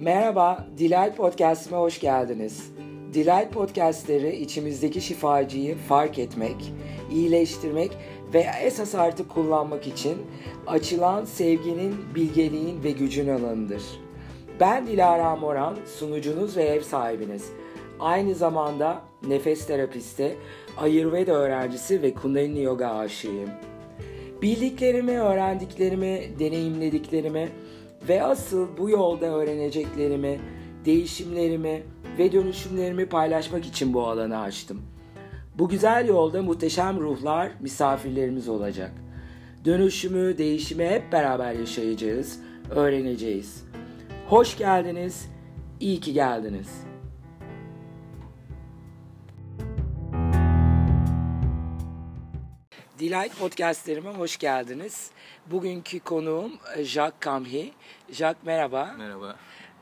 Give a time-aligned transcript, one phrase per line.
[0.00, 2.72] Merhaba, Delight Podcast'ime hoş geldiniz.
[3.14, 6.72] Delight Podcast'leri içimizdeki şifacıyı fark etmek,
[7.10, 7.90] iyileştirmek
[8.34, 10.16] ve esas artık kullanmak için
[10.66, 13.82] açılan sevginin, bilgeliğin ve gücün alanıdır.
[14.60, 17.52] Ben Dilara Moran, sunucunuz ve ev sahibiniz.
[18.00, 20.36] Aynı zamanda nefes terapisti,
[20.76, 23.50] Ayurveda öğrencisi ve Kundalini Yoga aşığıyım.
[24.42, 27.48] Bildiklerimi, öğrendiklerimi, deneyimlediklerimi
[28.08, 30.40] ve asıl bu yolda öğreneceklerimi,
[30.84, 31.82] değişimlerimi
[32.18, 34.82] ve dönüşümlerimi paylaşmak için bu alanı açtım.
[35.58, 38.92] Bu güzel yolda muhteşem ruhlar misafirlerimiz olacak.
[39.64, 42.40] Dönüşümü, değişimi hep beraber yaşayacağız,
[42.70, 43.64] öğreneceğiz.
[44.26, 45.28] Hoş geldiniz,
[45.80, 46.87] iyi ki geldiniz.
[53.00, 55.10] Delight Podcast'lerime hoş geldiniz.
[55.46, 57.72] Bugünkü konuğum e, Jacques Camhi.
[58.10, 58.94] Jacques merhaba.
[58.98, 59.36] Merhaba.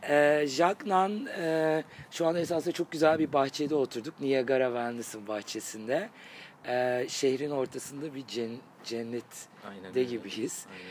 [0.08, 4.20] Ee, Jacques'la e, şu anda esasında çok güzel bir bahçede oturduk.
[4.20, 6.08] Niagara Wellness'ın bahçesinde.
[6.66, 9.24] Ee, şehrin ortasında bir cen- cennet
[9.68, 10.04] Aynen öyle.
[10.04, 10.66] gibiyiz.
[10.72, 10.86] Aynen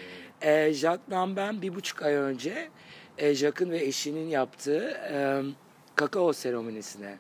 [0.56, 0.68] öyle.
[0.70, 2.70] Ee, Jacques'la ben bir buçuk ay önce
[3.18, 5.42] e, Jacques'ın ve eşinin yaptığı e,
[5.96, 7.18] kakao seremonisine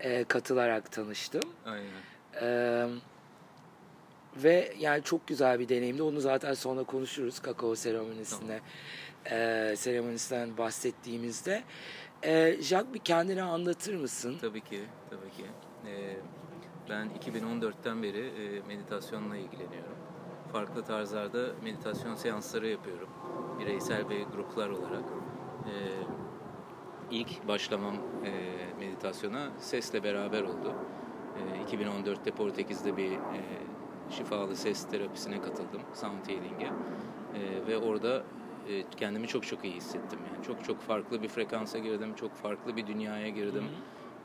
[0.00, 1.42] e, katılarak tanıştım.
[1.66, 1.86] Aynen.
[2.42, 2.86] Ee,
[4.42, 6.02] ve yani çok güzel bir deneyimdi.
[6.02, 8.60] Onu zaten sonra konuşuruz kakao seremonisine,
[9.30, 11.62] e, seremonisinden bahsettiğimizde.
[12.22, 14.36] E, Jacques bir kendini anlatır mısın?
[14.40, 15.44] Tabii ki, tabii ki.
[15.86, 16.16] Ee,
[16.88, 19.96] ben 2014'ten beri e, meditasyonla ilgileniyorum.
[20.52, 23.08] Farklı tarzlarda meditasyon seansları yapıyorum.
[23.60, 25.04] Bireysel ve gruplar olarak.
[25.66, 25.70] Ee,
[27.10, 28.30] ilk başlamam e,
[28.78, 30.74] meditasyona sesle beraber oldu.
[31.36, 33.40] Ee, 2014'te Portekiz'de bir e,
[34.10, 35.80] şifalı ses terapisine katıldım.
[35.94, 36.72] Sound Healing'e.
[37.34, 38.24] Ee, ve orada
[38.68, 40.18] e, kendimi çok çok iyi hissettim.
[40.34, 42.14] Yani çok çok farklı bir frekansa girdim.
[42.14, 43.64] Çok farklı bir dünyaya girdim.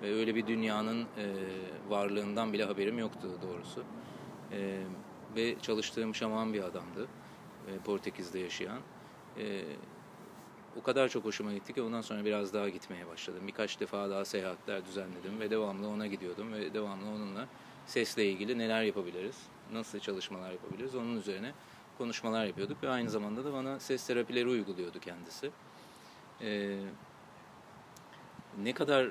[0.02, 1.26] Ve öyle bir dünyanın e,
[1.90, 3.84] varlığından bile haberim yoktu doğrusu.
[4.52, 4.84] E,
[5.36, 7.08] ve çalıştığım şaman bir adamdı.
[7.68, 8.80] E, Portekiz'de yaşayan.
[9.38, 9.64] E,
[10.80, 13.42] o kadar çok hoşuma gitti ki ondan sonra biraz daha gitmeye başladım.
[13.48, 17.48] Birkaç defa daha seyahatler düzenledim ve devamlı ona gidiyordum ve devamlı onunla
[17.86, 19.38] sesle ilgili neler yapabiliriz,
[19.72, 21.54] nasıl çalışmalar yapabiliriz onun üzerine
[21.98, 25.52] konuşmalar yapıyorduk ve aynı zamanda da bana ses terapileri uyguluyordu kendisi.
[26.42, 26.80] Ee,
[28.64, 29.08] ne kadar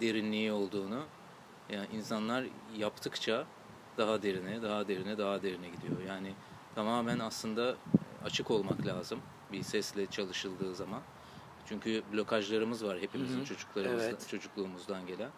[0.00, 1.04] derinliği olduğunu
[1.70, 2.44] yani insanlar
[2.76, 3.46] yaptıkça
[3.98, 6.00] daha derine, daha derine, daha derine gidiyor.
[6.08, 6.34] Yani
[6.74, 7.76] tamamen aslında
[8.24, 9.20] açık olmak lazım
[9.52, 11.02] bir sesle çalışıldığı zaman.
[11.66, 13.44] Çünkü blokajlarımız var hepimizin Hı hı.
[13.44, 14.28] çocuklarımızda, Evet.
[14.28, 15.30] çocukluğumuzdan gelen.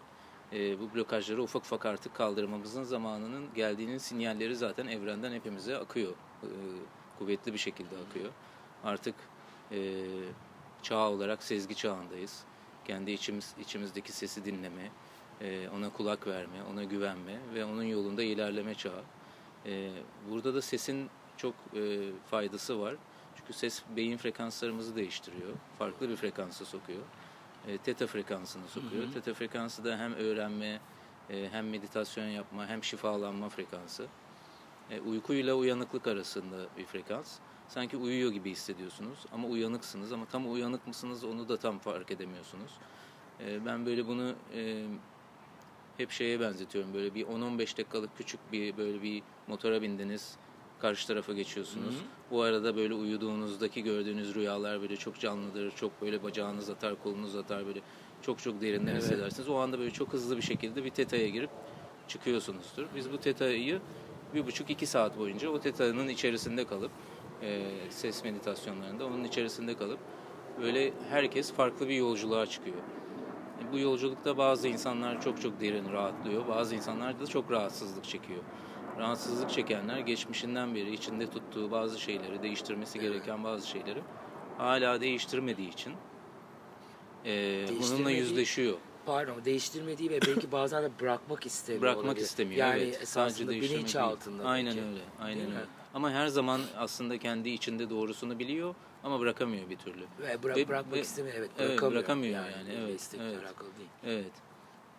[0.53, 6.13] Ee, bu blokajları ufak ufak artık kaldırmamızın zamanının geldiğinin sinyalleri zaten evrenden hepimize akıyor.
[6.43, 6.47] Ee,
[7.19, 8.31] kuvvetli bir şekilde akıyor.
[8.85, 9.15] Artık
[9.73, 10.07] e,
[10.83, 12.45] çağ olarak sezgi çağındayız.
[12.85, 14.91] Kendi içimiz içimizdeki sesi dinleme,
[15.41, 19.03] e, ona kulak verme, ona güvenme ve onun yolunda ilerleme çağı.
[19.67, 19.91] E,
[20.31, 22.97] burada da sesin çok e, faydası var.
[23.37, 25.53] Çünkü ses beyin frekanslarımızı değiştiriyor.
[25.79, 27.03] Farklı bir frekansa sokuyor.
[27.69, 29.03] E, teta frekansını sokuyor.
[29.03, 29.13] Hı hı.
[29.13, 30.81] Teta frekansı da hem öğrenme,
[31.31, 34.07] e, hem meditasyon yapma, hem şifalanma frekansı.
[34.91, 37.39] E, uykuyla uyanıklık arasında bir frekans.
[37.69, 42.71] Sanki uyuyor gibi hissediyorsunuz ama uyanıksınız ama tam uyanık mısınız onu da tam fark edemiyorsunuz.
[43.41, 44.85] E, ben böyle bunu e,
[45.97, 46.95] hep şeye benzetiyorum.
[46.95, 50.37] Böyle bir 10-15 dakikalık küçük bir böyle bir motora bindiniz.
[50.83, 51.95] Karşı tarafa geçiyorsunuz.
[51.95, 52.31] Hı hı.
[52.31, 55.71] Bu arada böyle uyuduğunuzdaki gördüğünüz rüyalar böyle çok canlıdır.
[55.77, 57.81] Çok böyle bacağınız atar, kolunuz atar böyle
[58.23, 59.03] çok çok derinden Evet.
[59.03, 59.49] hissedersiniz.
[59.49, 61.51] O anda böyle çok hızlı bir şekilde bir teta'ya girip
[62.09, 62.87] çıkıyorsunuzdur.
[62.97, 63.81] Biz bu teta'yı
[64.35, 66.91] bir buçuk iki saat boyunca o teta'nın içerisinde kalıp
[67.43, 69.99] e, ses meditasyonlarında onun içerisinde kalıp
[70.63, 72.77] böyle herkes farklı bir yolculuğa çıkıyor.
[72.77, 76.49] E, Bu yolculukta bazı insanlar çok çok derin rahatlıyor.
[76.49, 78.41] Bazı insanlar da çok rahatsızlık çekiyor.
[78.99, 84.03] Rahatsızlık çekenler geçmişinden beri içinde tuttuğu bazı şeyleri, değiştirmesi gereken bazı şeyleri
[84.59, 85.93] hala değiştirmediği için
[87.27, 88.77] e, bununla yüzleşiyor.
[89.07, 92.25] Pardon, değiştirmediği ve belki bazen de bırakmak istemiyor Bırakmak olabilir.
[92.25, 92.67] istemiyor.
[92.67, 93.17] Yani evet.
[93.17, 94.45] değiştirmek bilinç altında.
[94.45, 94.89] Aynen belki.
[94.89, 95.01] öyle.
[95.21, 95.65] Aynen öyle.
[95.95, 98.75] Ama her zaman aslında kendi içinde doğrusunu biliyor
[99.05, 100.05] ama bırakamıyor bir türlü.
[100.21, 101.37] Ve bıra- Ve- bırakmak ve- istemiyor.
[101.37, 102.01] Evet, evet, bırakamıyor.
[102.03, 103.43] bırakamıyor yani, evet, evet.
[103.45, 103.91] alakalı değil.
[104.05, 104.33] Evet.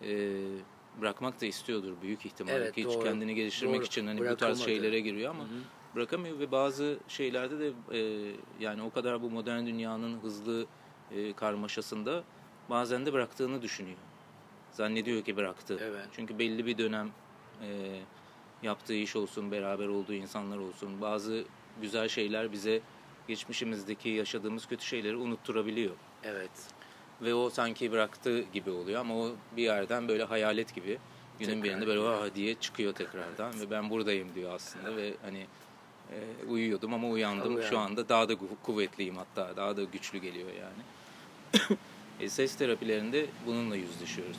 [0.02, 0.62] Ee,
[1.00, 2.56] bırakmak da istiyordur büyük ihtimalle.
[2.56, 3.04] Evet, Hiç doğru.
[3.04, 3.84] kendini geliştirmek Doğru.
[3.84, 5.94] için hani bu tarz şeylere giriyor ama Hı hı.
[5.94, 10.66] bırakamıyor ve bazı şeylerde de e, yani o kadar bu modern dünyanın hızlı
[11.10, 12.24] e, karmaşasında
[12.70, 13.98] bazen de bıraktığını düşünüyor.
[14.72, 15.78] Zannediyor ki bıraktı.
[15.82, 16.08] Evet.
[16.12, 17.10] Çünkü belli bir dönem
[17.62, 17.98] e,
[18.62, 21.44] yaptığı iş olsun, beraber olduğu insanlar olsun, bazı
[21.80, 22.80] güzel şeyler bize
[23.28, 25.94] geçmişimizdeki yaşadığımız kötü şeyleri unutturabiliyor.
[26.24, 26.50] Evet.
[27.22, 30.98] Ve o sanki bıraktı gibi oluyor ama o bir yerden böyle hayalet gibi
[31.38, 35.46] günün Tekrar birinde böyle ah diye çıkıyor tekrardan ve ben buradayım diyor aslında ve hani
[36.12, 37.48] e, uyuyordum ama uyandım.
[37.48, 37.70] Uyandım.
[37.70, 40.82] Şu anda daha da ku- kuvvetliyim hatta daha da güçlü geliyor yani.
[42.20, 44.36] e, ses terapilerinde bununla yüzleşiyoruz.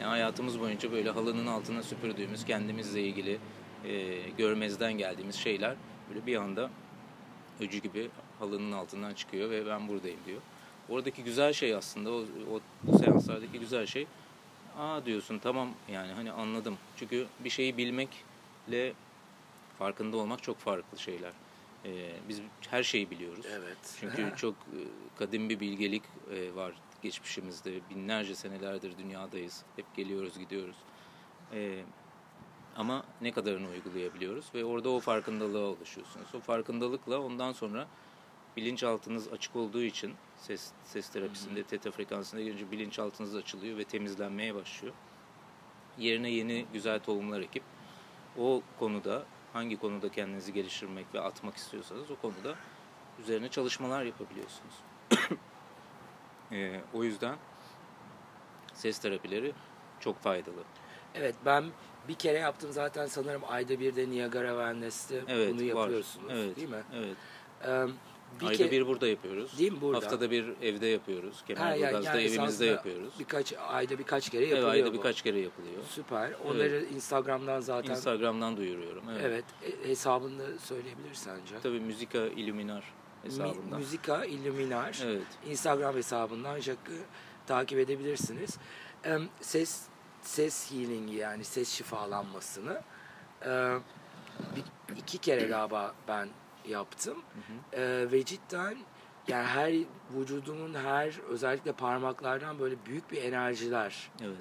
[0.00, 3.38] Yani hayatımız boyunca böyle halının altına süpürdüğümüz kendimizle ilgili
[3.84, 5.74] e, görmezden geldiğimiz şeyler
[6.08, 6.70] böyle bir anda
[7.60, 8.08] öcü gibi
[8.38, 10.40] halının altından çıkıyor ve ben buradayım diyor.
[10.88, 14.06] Oradaki güzel şey aslında o, o bu seanslardaki güzel şey
[14.78, 16.78] aa diyorsun tamam yani hani anladım.
[16.96, 18.92] Çünkü bir şeyi bilmekle
[19.78, 21.32] farkında olmak çok farklı şeyler.
[21.84, 22.40] Ee, biz
[22.70, 23.46] her şeyi biliyoruz.
[23.50, 23.96] Evet.
[24.00, 24.78] Çünkü çok e,
[25.18, 26.72] kadim bir bilgelik e, var
[27.02, 27.72] geçmişimizde.
[27.90, 29.62] Binlerce senelerdir dünyadayız.
[29.76, 30.76] Hep geliyoruz gidiyoruz.
[31.52, 31.82] E,
[32.76, 36.34] ama ne kadarını uygulayabiliyoruz ve orada o farkındalığa ulaşıyorsunuz.
[36.34, 37.86] O farkındalıkla ondan sonra
[38.56, 44.94] bilinçaltınız açık olduğu için ses ses terapisinde teta frekansına girince bilinçaltınız açılıyor ve temizlenmeye başlıyor.
[45.98, 47.62] Yerine yeni güzel tohumlar ekip
[48.38, 52.54] o konuda hangi konuda kendinizi geliştirmek ve atmak istiyorsanız o konuda
[53.20, 54.74] üzerine çalışmalar yapabiliyorsunuz.
[56.52, 57.36] Ee, o yüzden
[58.74, 59.52] ses terapileri
[60.00, 60.62] çok faydalı.
[61.14, 61.64] Evet ben
[62.08, 65.64] bir kere yaptım zaten sanırım ayda bir de Niagara Wellness'te Evet, bunu var.
[65.66, 66.82] yapıyorsunuz Evet, değil mi?
[66.94, 67.16] Evet.
[67.66, 67.86] Ee,
[68.40, 69.58] bir Ayda kere- bir burada yapıyoruz.
[69.58, 69.96] Değil mi burada?
[69.96, 71.44] Haftada bir evde yapıyoruz.
[71.48, 73.14] Yani- Kemerburgaz'da yani evimizde yapıyoruz.
[73.18, 74.92] Birkaç ayda birkaç kere Evet, yapılıyor ayda bu.
[74.98, 75.82] birkaç kere yapılıyor.
[75.88, 76.30] Süper.
[76.44, 79.02] Onları Instagram'dan zaten Instagram'dan duyuruyorum.
[79.10, 79.22] Evet.
[79.24, 79.44] evet
[79.84, 81.62] e- hesabını söyleyebilirsin ancak.
[81.62, 82.84] Tabii Müzika Illuminar
[83.22, 83.70] hesabından.
[83.70, 84.98] Mi- Müzika Illuminar.
[85.04, 85.22] Evet.
[85.46, 86.98] Instagram hesabından Jack'ı
[87.46, 88.58] takip edebilirsiniz.
[89.40, 89.82] Ses
[90.22, 92.80] ses healing'i yani ses şifalanmasını
[93.46, 93.72] e,
[94.96, 96.28] iki kere galiba ben
[96.68, 97.18] yaptım.
[97.72, 98.76] E, ve cidden
[99.28, 99.74] yani her
[100.16, 104.36] vücudumun her özellikle parmaklardan böyle büyük bir enerjiler Evet.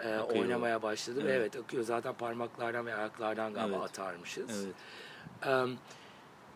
[0.00, 0.42] e, Akıyor.
[0.44, 1.54] oynamaya başladı ve Evet.
[1.54, 3.84] evet akıyor zaten parmaklardan ve ayaklardan galiba Evet.
[3.90, 4.66] atarmışız.
[4.66, 4.74] Evet.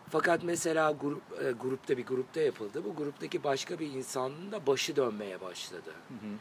[0.09, 2.83] Fakat mesela grup e, grupta bir grupta yapıldı.
[2.85, 5.93] Bu gruptaki başka bir insanın da başı dönmeye başladı.
[6.07, 6.33] Hı hı.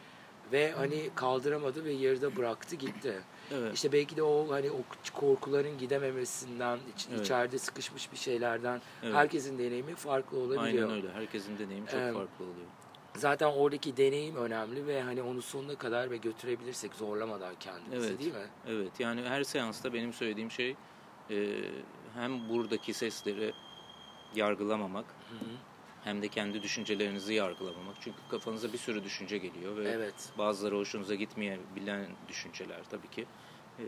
[0.53, 3.21] Ve hani kaldıramadı ve yarıda bıraktı gitti.
[3.51, 3.75] Evet.
[3.75, 4.77] İşte belki de o hani o
[5.15, 7.21] korkuların gidememesinden, iç- Evet.
[7.21, 9.15] içeride sıkışmış bir şeylerden Evet.
[9.15, 10.89] herkesin deneyimi farklı olabiliyor.
[10.89, 11.13] Aynen öyle.
[11.13, 12.67] Herkesin deneyimi çok Em, farklı oluyor.
[13.17, 18.19] Zaten oradaki deneyim önemli ve hani onu sonuna kadar ve götürebilirsek zorlamadan kendimizi Evet.
[18.21, 18.47] değil mi?
[18.69, 19.01] Evet.
[19.01, 20.77] Yani her seansta benim söylediğim şey
[21.31, 21.47] e,
[22.15, 23.53] hem buradaki sesleri
[24.35, 25.05] yargılamamak
[26.05, 27.97] hem de kendi düşüncelerinizi yargılamamak.
[28.01, 30.15] Çünkü kafanıza bir sürü düşünce geliyor ve Evet.
[30.39, 33.27] bazıları hoşunuza gitmeyebilen düşünceler tabii ki.
[33.79, 33.85] E,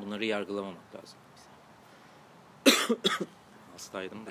[0.00, 1.18] bunları yargılamamak lazım.
[3.72, 4.30] Hastaydım da.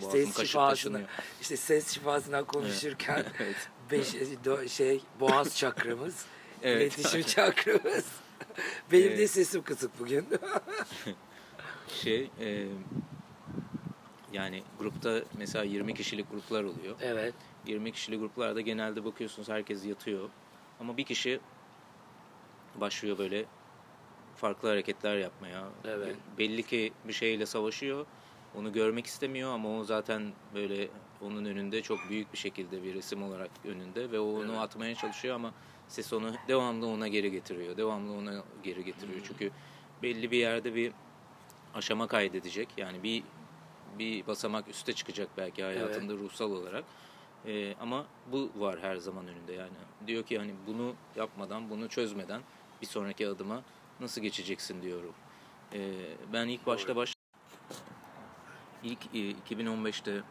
[0.10, 1.08] Ses taşınıyor.
[1.40, 3.68] işte ses şifasından konuşurken Evet.
[3.90, 6.26] beş, şey boğaz çakramız,
[6.62, 6.98] Evet.
[6.98, 8.06] iletişim çakramız.
[8.92, 9.30] Benim de Evet.
[9.30, 10.28] sesim kısık bugün.
[11.88, 12.66] Şey, e,
[14.32, 16.96] yani grupta mesela 20 kişilik gruplar oluyor.
[17.00, 17.34] evet.
[17.66, 20.28] 20 kişilik gruplarda genelde bakıyorsunuz herkes yatıyor.
[20.80, 21.40] Ama bir kişi
[22.80, 23.44] başlıyor böyle
[24.36, 25.68] farklı hareketler yapmaya.
[25.84, 26.16] Evet.
[26.38, 28.06] Belli ki bir şeyle savaşıyor.
[28.56, 30.88] Onu görmek istemiyor ama o zaten böyle
[31.20, 34.58] onun önünde çok büyük bir şekilde bir resim olarak önünde ve onu Evet.
[34.60, 35.52] atmaya çalışıyor ama
[35.88, 37.76] ses onu devamlı ona geri getiriyor.
[37.76, 39.18] Devamlı ona geri getiriyor.
[39.18, 39.24] Hmm.
[39.28, 39.50] Çünkü
[40.02, 40.92] belli bir yerde bir
[41.74, 42.68] aşama kaydedecek.
[42.76, 43.22] Yani bir
[43.98, 46.84] bir basamak üste çıkacak belki hayatında ruhsal olarak.
[47.46, 49.76] Ee, ama bu var her zaman önünde yani.
[50.06, 52.42] Diyor ki hani bunu yapmadan, bunu çözmeden
[52.82, 53.62] bir sonraki adıma
[54.00, 55.14] nasıl geçeceksin diyorum.
[55.72, 55.92] Ee,
[56.32, 57.14] ben ilk başta baş
[58.82, 59.18] ilk e,
[59.54, 60.22] 2015'te e,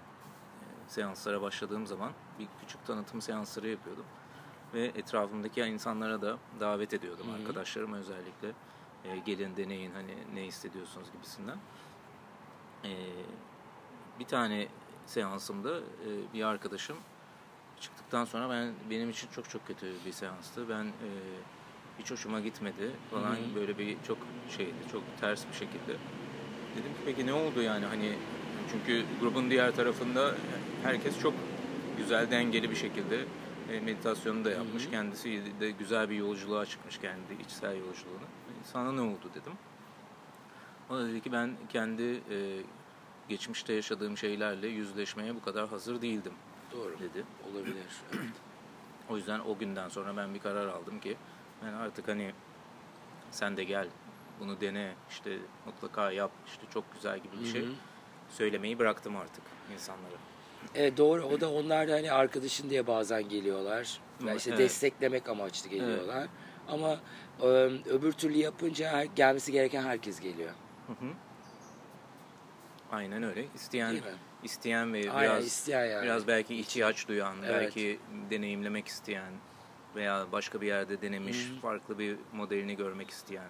[0.88, 4.06] seanslara başladığım zaman bir küçük tanıtım seansları yapıyordum
[4.74, 7.36] ve etrafımdaki insanlara da davet ediyordum Hı hı.
[7.36, 8.52] arkadaşlarıma özellikle
[9.06, 11.58] E, gelin deneyin hani ne hissediyorsunuz gibisinden.
[12.84, 12.90] E,
[14.20, 14.68] bir tane
[15.06, 16.98] seansımda e, bir arkadaşım
[17.80, 20.70] çıktıktan sonra ben benim için çok çok kötü bir seanstı.
[20.70, 21.10] Ben e,
[22.00, 23.56] hiç hoşuma gitmedi falan Hı hı.
[23.56, 24.18] böyle bir çok
[24.58, 25.92] şeydi çok ters bir şekilde.
[26.76, 28.14] Dedim ki peki ne oldu yani hani
[28.72, 30.36] çünkü grubun diğer tarafında
[30.84, 31.34] herkes çok
[31.98, 33.26] güzel dengeli bir şekilde
[33.72, 34.84] e, meditasyonu da yapmış.
[34.84, 34.92] Hı hı.
[34.92, 38.28] Kendisi de güzel bir yolculuğa çıkmış kendi içsel yolculuğunu.
[38.74, 39.54] Sana ne oldu dedim.
[40.90, 42.62] O da dedi ki ben kendi e,
[43.32, 46.34] geçmişte yaşadığım şeylerle yüzleşmeye bu kadar hazır değildim
[46.72, 47.00] Doğru.
[47.00, 47.26] dedi.
[47.52, 47.76] Olabilir.
[48.14, 48.26] Evet.
[49.10, 51.18] O yüzden o günden sonra ben bir karar aldım ki
[51.66, 52.32] ben artık hani
[53.32, 53.88] sen de gel
[54.40, 57.66] bunu dene işte mutlaka yap işte çok güzel gibi bir şey
[58.30, 60.18] söylemeyi bıraktım artık insanlara.
[60.76, 61.26] Evet doğru.
[61.26, 64.00] O da onlar da hani arkadaşın diye bazen geliyorlar.
[64.22, 64.60] Ve işte Evet.
[64.60, 66.28] desteklemek amaçlı geliyorlar.
[66.68, 67.00] Ama
[67.42, 67.46] e,
[67.90, 70.52] öbür türlü yapınca gelmesi gereken herkes geliyor.
[70.88, 71.12] Hı hı.
[72.92, 73.46] Aynen öyle.
[73.56, 73.98] İsteyen
[74.44, 76.04] isteyen ve Aynen, biraz isteyen yani.
[76.04, 77.50] biraz belki ihtiyaç duyan, Evet.
[77.62, 79.34] belki deneyimlemek isteyen
[79.96, 83.50] veya başka bir yerde denemiş, farklı bir modelini görmek isteyen.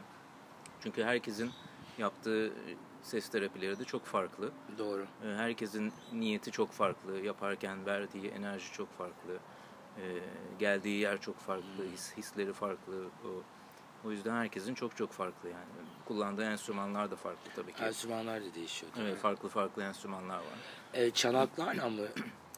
[0.84, 1.52] Çünkü herkesin
[1.98, 2.52] yaptığı
[3.04, 4.52] ses terapileri de çok farklı.
[4.78, 5.06] Doğru.
[5.26, 9.38] Ee, Herkesin niyeti çok farklı, yaparken verdiği enerji çok farklı,
[9.98, 10.02] Ee,
[10.60, 13.06] geldiği yer çok farklı, his, hisleri farklı.
[13.26, 13.28] O,
[14.06, 15.88] o yüzden herkesin çok çok farklı yani.
[16.06, 17.84] Kullandığı enstrümanlar da farklı tabii ki.
[17.84, 18.92] Enstrümanlar da değişiyor.
[18.96, 19.06] tabii.
[19.06, 20.44] Evet, farklı farklı enstrümanlar var.
[20.94, 22.02] E, çanaklarla mı?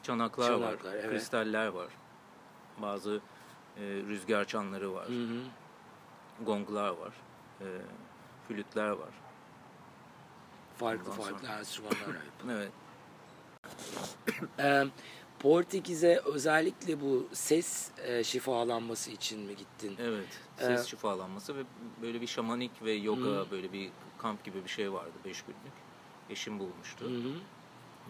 [0.02, 1.10] Çanaklar, Çanaklar, var, evet.
[1.10, 1.88] kristaller var.
[2.82, 3.20] Bazı
[3.76, 5.40] e, rüzgar çanları var, Hı hı.
[6.44, 7.12] gonglar var,
[7.60, 7.66] e,
[8.48, 9.08] flütler var.
[10.76, 12.16] Farklı Ondan farklı sonra- enstrümanlar.
[12.50, 12.70] Evet,
[14.58, 14.84] E,
[15.44, 19.96] Portekiz'e özellikle bu ses e, şifalanması için mi gittin?
[19.98, 20.26] evet.
[20.58, 21.62] Ee, Ses şifalanması ve
[22.02, 25.72] böyle bir şamanik ve yoga böyle bir kamp gibi bir şey vardı 5 günlük.
[26.30, 27.04] Eşim bulmuştu.
[27.04, 27.32] Hı hı.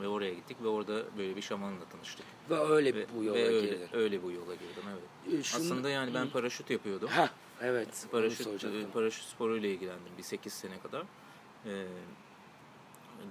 [0.01, 2.27] Ve oraya gittik ve orada böyle bir şamanla tanıştık.
[2.51, 3.89] Ve öyle Ve, bu yola ve öyle, girdin.
[3.93, 5.39] öyle bu yola girdim evet.
[5.41, 7.09] E, şunu- Aslında yani ben paraşüt yapıyordum.
[7.09, 7.31] Ha
[7.63, 8.07] evet.
[8.13, 11.03] Paraşüt, e, paraşüt sporuyla ilgilendim bir 8 sene kadar.
[11.67, 11.87] Ee,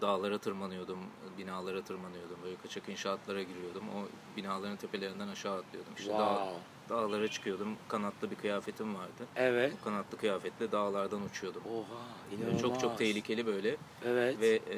[0.01, 0.97] dağlara tırmanıyordum,
[1.37, 2.37] binalara tırmanıyordum.
[2.43, 3.83] Böyle kaçak inşaatlara giriyordum.
[3.89, 5.93] O binaların tepelerinden aşağı atlıyordum.
[5.97, 6.59] İşte dağ, Wow.
[6.89, 7.75] dağlara çıkıyordum.
[7.87, 9.25] Kanatlı bir kıyafetim vardı.
[9.35, 9.73] Evet.
[9.81, 11.61] O kanatlı kıyafetle dağlardan uçuyordum.
[11.65, 12.61] Oha inanılmaz.
[12.61, 13.77] çok çok tehlikeli böyle.
[14.05, 14.39] Evet.
[14.39, 14.77] Ve e,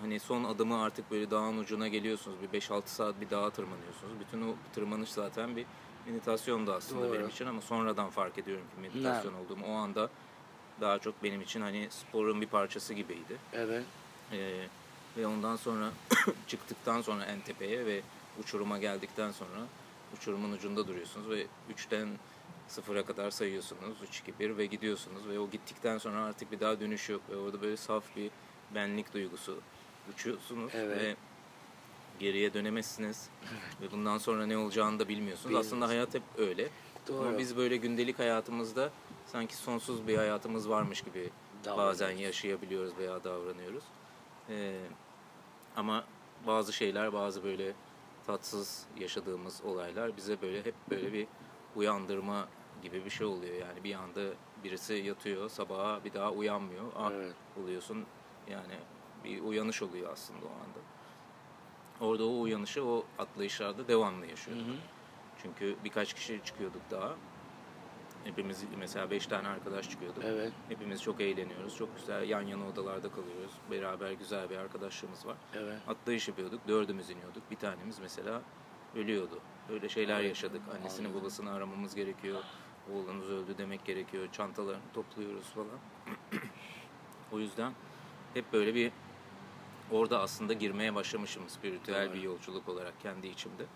[0.00, 2.36] hani son adımı artık böyle dağın ucuna geliyorsunuz.
[2.52, 4.12] Bir 5-6 saat bir dağa tırmanıyorsunuz.
[4.20, 5.66] Bütün o tırmanış zaten bir
[6.06, 7.12] meditasyon da aslında Doğru.
[7.14, 9.66] benim için ama sonradan fark ediyorum ki meditasyon olduğumu.
[9.66, 10.10] O anda
[10.80, 13.36] daha çok benim için hani sporun bir parçası gibiydi.
[13.52, 13.84] Evet.
[14.32, 14.66] E,
[15.16, 15.90] ve ondan sonra
[16.46, 18.00] çıktıktan sonra en tepeye ve
[18.40, 19.66] uçuruma geldikten sonra
[20.16, 21.46] uçurumun ucunda duruyorsunuz ve
[21.76, 22.08] 3'ten
[22.68, 23.96] sıfıra kadar sayıyorsunuz.
[24.08, 27.36] 3, 2, 1 ve gidiyorsunuz ve o gittikten sonra artık bir daha dönüş yok ve
[27.36, 28.30] orada böyle saf bir
[28.74, 29.58] benlik duygusu
[30.14, 30.98] uçuyorsunuz Evet.
[31.00, 31.16] ve
[32.18, 33.28] geriye dönemezsiniz
[33.82, 35.44] ve bundan sonra ne olacağını da bilmiyorsunuz.
[35.44, 35.66] Bilmiyoruz.
[35.66, 36.68] Aslında hayat hep öyle.
[37.08, 37.28] Doğru.
[37.28, 38.90] Ama biz böyle gündelik hayatımızda
[39.26, 41.30] sanki sonsuz bir hayatımız varmış gibi
[41.66, 43.84] bazen yaşayabiliyoruz veya davranıyoruz.
[44.50, 44.76] Ee,
[45.76, 46.04] ama
[46.46, 47.72] bazı şeyler, bazı böyle
[48.26, 51.26] tatsız yaşadığımız olaylar bize böyle hep böyle bir
[51.76, 52.48] uyandırma
[52.82, 53.54] gibi bir şey oluyor.
[53.54, 54.20] Yani bir anda
[54.64, 56.84] birisi yatıyor, sabaha bir daha uyanmıyor.
[56.96, 57.34] Ah Evet.
[57.62, 58.06] oluyorsun.
[58.50, 58.74] Yani
[59.24, 60.80] bir uyanış oluyor aslında o anda.
[62.00, 64.66] Orada o uyanışı o atlayışlarda devamlı yaşıyorduk.
[65.42, 67.14] Çünkü birkaç kişi çıkıyorduk daha.
[68.24, 70.24] Hepimiz mesela beş tane arkadaş çıkıyorduk.
[70.24, 70.52] Evet.
[70.68, 71.76] Hepimiz çok eğleniyoruz.
[71.76, 73.52] Çok güzel yan yana odalarda kalıyoruz.
[73.70, 75.36] Beraber güzel bir arkadaşlığımız var.
[75.54, 75.78] Evet.
[75.88, 76.60] Atlayış yapıyorduk.
[76.68, 77.50] Dördümüz iniyorduk.
[77.50, 78.42] Bir tanemiz mesela
[78.96, 79.40] ölüyordu.
[79.68, 80.62] Böyle şeyler yaşadık.
[80.74, 81.22] Annesini Anladım.
[81.22, 82.40] babasını aramamız gerekiyor.
[82.92, 84.28] Oğlunuz öldü demek gerekiyor.
[84.32, 85.78] Çantalarını topluyoruz falan.
[87.32, 87.72] o yüzden
[88.34, 88.92] hep böyle bir
[89.90, 92.14] orada aslında girmeye başlamışım spiritüel Doğru.
[92.14, 93.66] bir yolculuk olarak kendi içimde.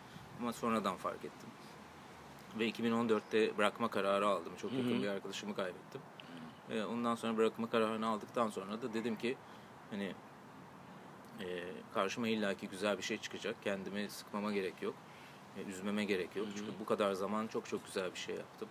[0.40, 1.48] Ama sonradan fark ettim.
[2.58, 4.52] Ve 2014'te bırakma kararı aldım.
[4.62, 6.00] Çok yakın bir arkadaşımı kaybettim.
[6.70, 9.36] Ve ondan sonra bırakma kararını aldıktan sonra da dedim ki
[9.90, 10.12] hani
[11.40, 13.56] e, karşıma illaki güzel bir şey çıkacak.
[13.64, 14.94] Kendimi sıkmama gerek yok.
[15.56, 16.46] E, üzmeme gerek yok.
[16.56, 18.68] Çünkü bu kadar zaman çok çok güzel bir şey yaptım.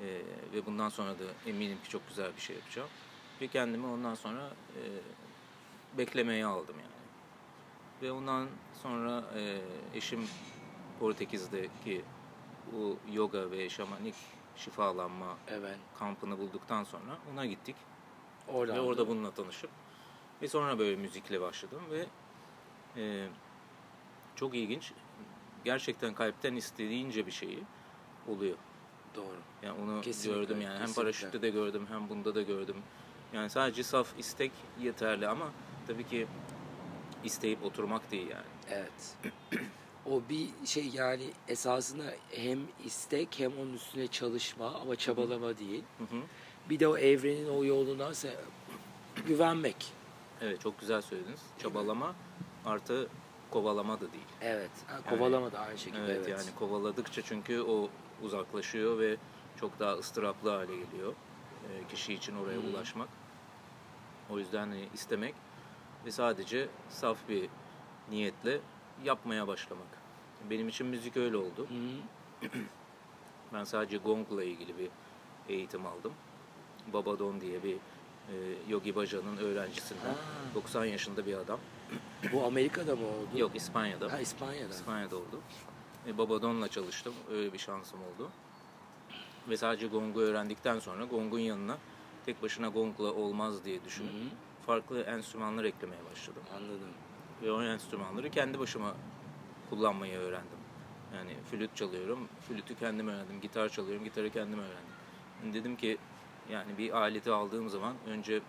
[0.00, 0.06] E,
[0.54, 2.88] ve bundan sonra da eminim ki çok güzel bir şey yapacağım.
[3.40, 4.82] Ve kendimi ondan sonra e,
[5.98, 6.94] beklemeye aldım yani.
[8.02, 8.48] Ve ondan
[8.82, 9.60] sonra e,
[9.94, 10.28] eşim
[11.00, 12.04] Portekiz'deki
[12.72, 14.14] bu yoga ve şamanik
[14.56, 15.76] şifalanma Evet.
[15.98, 17.76] kampını bulduktan sonra ona gittik.
[18.48, 18.76] Oradan.
[18.76, 19.70] Ve orada bununla tanışıp
[20.42, 22.06] ve sonra böyle müzikle başladım ve
[23.02, 23.28] e,
[24.36, 24.92] çok ilginç.
[25.64, 27.62] Gerçekten kalpten istediğince bir şeyi
[28.28, 28.56] oluyor.
[29.14, 29.36] Doğru.
[29.62, 31.02] Yani onu Kesinlikle, gördüm yani hem kesinlikle.
[31.02, 32.76] paraşütte de gördüm hem bunda da gördüm.
[33.32, 35.50] Yani sadece saf istek yeterli ama
[35.86, 36.26] tabii ki
[37.24, 38.44] isteyip oturmak değil yani.
[38.70, 39.16] Evet.
[40.10, 45.84] O bir şey yani esasında hem istek hem onun üstüne çalışma ama çabalama değil.
[45.98, 46.20] Hı hı.
[46.70, 48.12] Bir de o evrenin o yoluna
[49.26, 49.92] güvenmek.
[50.40, 51.40] Evet çok güzel söylediniz.
[51.58, 52.14] Çabalama
[52.64, 53.08] artı
[53.50, 54.24] kovalama da değil.
[54.40, 54.70] Evet.
[54.86, 55.98] Ha, kovalama da aynı şekilde.
[55.98, 57.88] Evet, Evet, yani kovaladıkça çünkü o
[58.22, 59.16] uzaklaşıyor ve
[59.60, 61.14] çok daha ıstıraplı hale geliyor
[61.70, 63.08] e, kişi için oraya ulaşmak.
[64.30, 65.34] O yüzden hani istemek
[66.04, 67.48] ve sadece saf bir
[68.10, 68.60] niyetle
[69.04, 69.86] yapmaya başlamak.
[70.50, 71.66] Benim için müzik öyle oldu.
[73.52, 74.88] Ben sadece gongla ilgili bir
[75.48, 76.12] eğitim aldım.
[76.92, 78.34] Babadon diye bir e,
[78.68, 80.04] Yogi Baja'nın öğrencisinden.
[80.08, 80.14] Ha.
[80.54, 81.58] 90 yaşında bir adam.
[82.32, 83.38] Bu Amerika'da mı oldu?
[83.38, 84.12] Yok İspanya'da.
[84.12, 84.70] Ha İspanya'da.
[84.74, 85.40] İspanya'da oldu.
[86.06, 87.14] E, Babadon'la çalıştım.
[87.30, 88.30] Öyle bir şansım oldu.
[89.48, 91.78] Ve sadece gongu öğrendikten sonra gongun yanına
[92.26, 94.66] tek başına gongla olmaz diye düşünüp Hı hı.
[94.66, 96.42] farklı enstrümanlar eklemeye başladım.
[96.56, 96.88] Anladım.
[97.42, 98.94] Ve o enstrümanları kendi başıma
[99.70, 100.58] kullanmayı öğrendim.
[101.14, 103.40] Yani flüt çalıyorum, flütü kendim öğrendim.
[103.40, 104.94] Gitar çalıyorum, gitarı kendim öğrendim.
[105.42, 105.98] Yani dedim ki
[106.50, 108.40] yani bir aleti aldığım zaman önce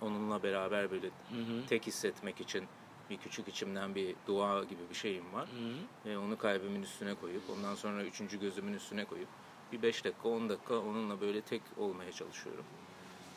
[0.00, 1.66] onunla beraber böyle Hı hı.
[1.68, 2.64] tek hissetmek için
[3.10, 5.48] bir küçük içimden bir dua gibi bir şeyim var.
[5.48, 6.10] Hı hı.
[6.10, 9.28] Ve onu kalbimin üstüne koyup ondan sonra üçüncü gözümün üstüne koyup
[9.72, 12.64] bir 5 dakika 10 dakika onunla böyle tek olmaya çalışıyorum.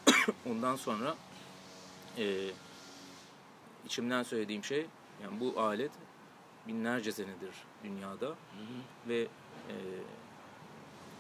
[0.50, 1.16] ondan sonra
[2.18, 2.52] e,
[3.86, 4.86] içimden söylediğim şey
[5.24, 5.92] yani bu alet
[6.68, 9.10] binlerce senedir dünyada Hı hı.
[9.10, 9.22] ve
[9.70, 9.76] e,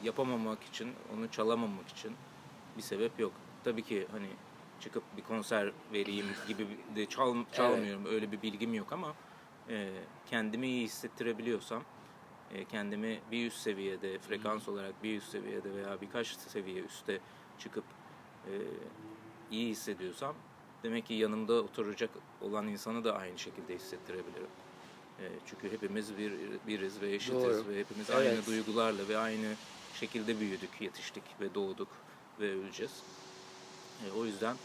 [0.03, 2.11] yapamamak için, onu çalamamak için
[2.77, 3.33] bir sebep yok.
[3.63, 4.27] Tabii ki hani
[4.79, 8.05] çıkıp bir konser vereyim gibi de çal, çalmıyorum.
[8.05, 9.13] Öyle bir bilgim yok ama
[9.69, 9.91] e,
[10.29, 11.83] kendimi iyi hissettirebiliyorsam,
[12.53, 17.19] e, kendimi bir üst seviyede, frekans olarak bir üst seviyede veya birkaç seviye üste
[17.59, 17.83] çıkıp
[18.47, 18.51] e,
[19.51, 20.35] iyi hissediyorsam
[20.83, 22.09] demek ki yanımda oturacak
[22.41, 24.47] olan insanı da aynı şekilde hissettirebilirim.
[25.19, 26.33] E, çünkü hepimiz bir
[26.67, 27.67] biriz ve eşitiz Doğru.
[27.67, 28.27] ve hepimiz Evet.
[28.27, 29.53] aynı duygularla ve aynı
[29.93, 31.87] şekilde büyüdük, yetiştik ve doğduk
[32.39, 32.91] ve öleceğiz.
[34.07, 34.55] E, o yüzden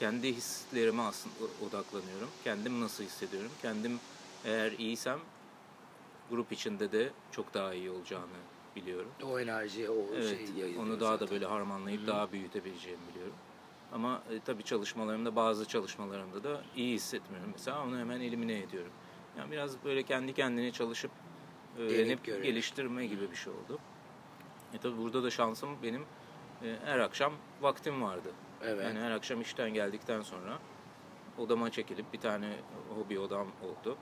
[0.00, 1.34] kendi hislerime aslında
[1.68, 2.28] odaklanıyorum.
[2.44, 3.50] Kendim nasıl hissediyorum?
[3.62, 4.00] Kendim
[4.44, 5.18] eğer iyiysem
[6.30, 8.26] grup içinde de çok daha iyi olacağını
[8.76, 9.10] biliyorum.
[9.22, 11.30] O enerji, o Evet, şey yayılıyor onu daha da zaten.
[11.30, 13.34] böyle harmanlayıp daha büyütebileceğimi biliyorum.
[13.92, 17.50] Ama e, tabii çalışmalarımda bazı çalışmalarımda da iyi hissetmiyorum.
[17.52, 18.92] Mesela onu hemen elimine ediyorum.
[19.38, 21.10] Yani biraz böyle kendi kendine çalışıp
[21.78, 23.78] öğrenip geliştirme gibi bir şey oldu.
[24.74, 26.02] E tabii burada da şansım benim
[26.62, 28.32] e, her akşam vaktim vardı.
[28.62, 28.84] Evet.
[28.84, 30.58] Yani her akşam işten geldikten sonra
[31.38, 32.52] odama çekilip bir tane
[32.94, 33.96] hobi odam oldu.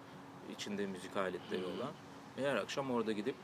[0.53, 1.93] İçinde müzik aletleri olan.
[2.37, 3.35] Ve her akşam orada gidip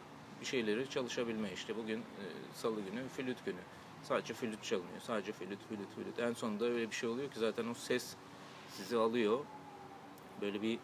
[0.41, 1.77] bir şeyleri çalışabilme işte.
[1.77, 2.25] Bugün e,
[2.55, 3.61] salı günü flüt günü.
[4.03, 5.01] Sadece flüt çalınıyor.
[5.01, 6.19] Sadece flüt, flüt, flüt.
[6.19, 8.15] En sonunda öyle bir şey oluyor ki zaten o ses
[8.71, 9.39] sizi alıyor.
[10.41, 10.79] Böyle bir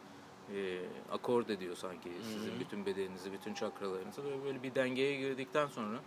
[0.54, 0.80] e,
[1.12, 4.24] akord ediyor sanki sizin bütün bedeninizi, bütün çakralarınızı.
[4.24, 5.98] Böyle, böyle bir dengeye girdikten sonra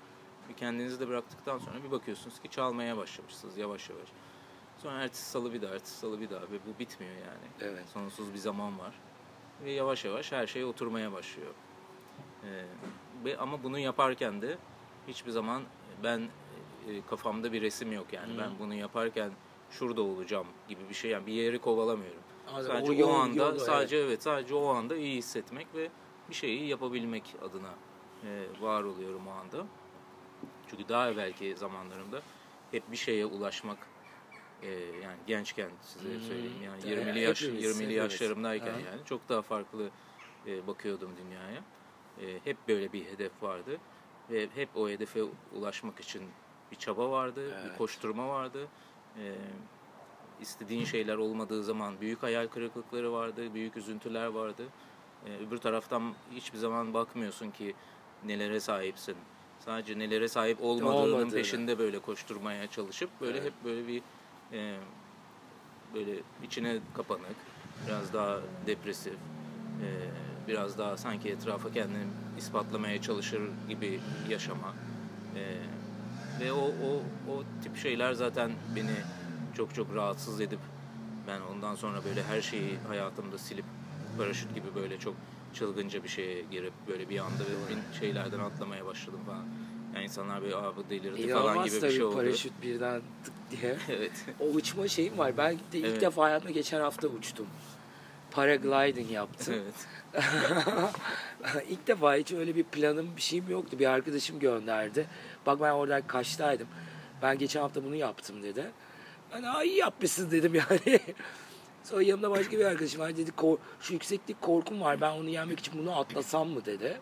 [0.57, 4.07] kendinizi de bıraktıktan sonra bir bakıyorsunuz ki çalmaya başlamışsınız yavaş yavaş.
[4.77, 7.71] Sonra ertesi salı bir daha, ertesi salı bir daha ve bu bitmiyor yani.
[7.71, 7.85] Evet.
[7.93, 8.93] Sonsuz bir zaman var.
[9.63, 11.53] Ve yavaş yavaş her şey oturmaya başlıyor.
[12.43, 12.65] Ee,
[13.25, 14.57] ve ama bunu yaparken de
[15.07, 15.63] hiçbir zaman
[16.03, 16.29] ben
[16.87, 18.33] e, kafamda bir resim yok yani.
[18.33, 18.37] Hı.
[18.37, 19.31] Ben bunu yaparken
[19.69, 22.21] şurada olacağım gibi bir şey yani bir yeri kovalamıyorum.
[22.47, 24.23] Ama Sadece o, yol- anda yolu, sadece evet.
[24.23, 25.89] sadece o anda iyi hissetmek ve
[26.29, 27.73] bir şeyi yapabilmek adına
[28.25, 29.65] e, var oluyorum o anda.
[30.69, 32.21] Çünkü daha evvelki zamanlarımda
[32.71, 33.77] hep bir şeye ulaşmak
[34.63, 34.69] e,
[35.03, 37.97] yani gençken size söyleyeyim yani Evet, 20'li yaş hepimiz, 20'li hepimiz.
[37.97, 38.79] yaşlarımdayken Aha.
[38.79, 39.89] yani çok daha farklı
[40.47, 41.61] e, bakıyordum dünyaya.
[42.21, 43.77] E, hep böyle bir hedef vardı
[44.29, 45.19] ve hep o hedefe
[45.55, 46.23] ulaşmak için
[46.71, 47.77] bir çaba vardı, bir Evet.
[47.77, 48.67] koşturma vardı.
[49.17, 49.33] E,
[50.41, 54.63] istediğin şeyler olmadığı zaman büyük hayal kırıklıkları vardı, büyük üzüntüler vardı.
[55.27, 57.75] E, öbür taraftan hiçbir zaman bakmıyorsun ki
[58.25, 59.15] nelere sahipsin.
[59.59, 61.31] Sadece nelere sahip olmadığının Olmadığını.
[61.31, 63.45] peşinde böyle koşturmaya çalışıp böyle Evet.
[63.47, 64.01] hep böyle bir
[64.53, 64.77] e,
[65.93, 66.11] böyle
[66.43, 67.35] içine kapanık,
[67.87, 69.87] biraz daha depresif, e,
[70.47, 72.03] biraz daha sanki etrafa kendini
[72.37, 74.73] ispatlamaya çalışır gibi yaşama.
[75.35, 75.57] E,
[76.41, 77.01] ve o, o,
[77.31, 78.91] o tip şeyler zaten beni
[79.57, 80.59] çok çok rahatsız edip
[81.27, 83.65] ben ondan sonra böyle her şeyi hayatımda silip
[84.17, 85.15] paraşüt gibi böyle çok
[85.53, 89.45] çılgınca bir şeye girip böyle bir anda bin şeylerden atlamaya başladım falan.
[89.95, 92.15] Yani insanlar böyle abi delirdi falan İnanılmaz gibi bir şey oldu.
[92.15, 93.77] paraşüt birden tık diye.
[93.89, 94.11] evet.
[94.39, 95.37] O uçma şeyim var.
[95.37, 96.01] Ben de ilk Evet.
[96.01, 97.47] defa hayatımda geçen hafta uçtum.
[98.31, 99.53] Paragliding yaptım.
[99.57, 99.87] evet.
[101.69, 103.79] İlk defa hiç öyle bir planım bir şeyim yoktu.
[103.79, 105.07] Bir arkadaşım gönderdi.
[105.45, 106.67] Bak ben orada kaçtaydım.
[107.21, 108.71] Ben geçen hafta bunu yaptım dedi.
[109.33, 110.99] Ben Aa, iyi yapmışsın dedim yani.
[111.83, 115.59] Sonra yanımda başka bir arkadaşım var dedi "Kor- şu yükseklik korkum var ben onu yenmek
[115.59, 117.01] için bunu atlasam mı dedi.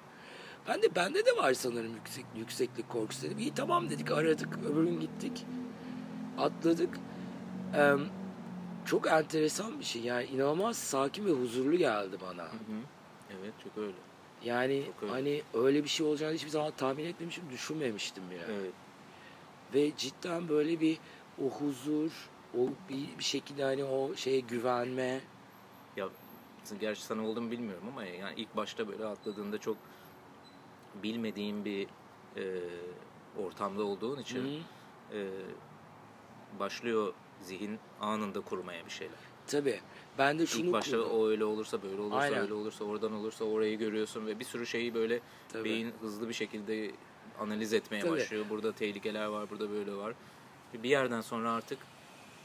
[0.67, 3.39] Ben de bende de var sanırım yüksek, yükseklik korkusu dedim.
[3.39, 5.45] İyi tamam dedik aradık öbür gün gittik.
[6.37, 6.97] Atladık.
[7.73, 7.95] Eee,
[8.85, 12.43] çok enteresan bir şey yani inanılmaz sakin ve huzurlu geldi bana.
[12.43, 12.79] Hı hı.
[13.41, 13.93] Evet çok öyle.
[14.41, 18.45] Yani Çok hani öyle bir şey olacağını hiçbir zaman tahmin etmemiştim, düşünmemiştim bile.
[18.49, 18.73] Evet.
[19.73, 20.99] Ve cidden böyle bir
[21.37, 25.21] o huzur, o bir, bir şekilde hani o şeye güvenme.
[25.95, 26.09] Ya
[26.79, 29.77] gerçi sana oldu mu bilmiyorum ama yani ilk başta böyle atladığında çok
[30.95, 31.87] bilmediğin bir
[32.37, 32.61] e,
[33.37, 34.63] ortamda olduğun için
[35.13, 35.31] e,
[36.59, 39.19] başlıyor zihin anında kurmaya bir şeyler.
[39.51, 39.79] Tabii.
[40.17, 42.39] Ben de şunu İlk başta o öyle olursa böyle olursa Aynen.
[42.41, 45.63] öyle olursa oradan olursa orayı görüyorsun ve bir sürü şeyi böyle Tabii.
[45.63, 46.91] beyin hızlı bir şekilde
[47.39, 48.11] analiz etmeye Tabii.
[48.11, 48.45] başlıyor.
[48.49, 50.13] Burada tehlikeler var, burada böyle var.
[50.73, 51.77] Bir yerden sonra artık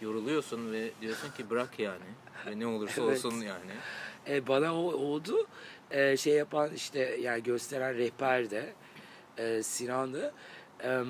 [0.00, 2.04] yoruluyorsun ve diyorsun ki bırak yani.
[2.46, 3.24] Ve ne olursa Evet.
[3.24, 3.70] olsun yani.
[4.28, 5.46] E, bana o oldu.
[5.90, 8.72] E, şey yapan işte yani gösteren rehber de
[9.38, 10.32] e, Sinan'dı.
[10.84, 11.02] E,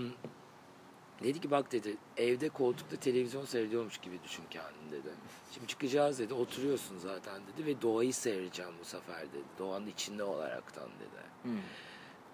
[1.22, 5.08] dedi ki bak dedi evde koltukta televizyon seyrediyormuş gibi düşün kendini dedi.
[5.54, 9.42] Şimdi çıkacağız dedi oturuyorsun zaten dedi ve doğayı seyredeceğim bu sefer dedi.
[9.58, 11.22] Doğanın içinde olaraktan dedi.
[11.42, 11.60] Hmm.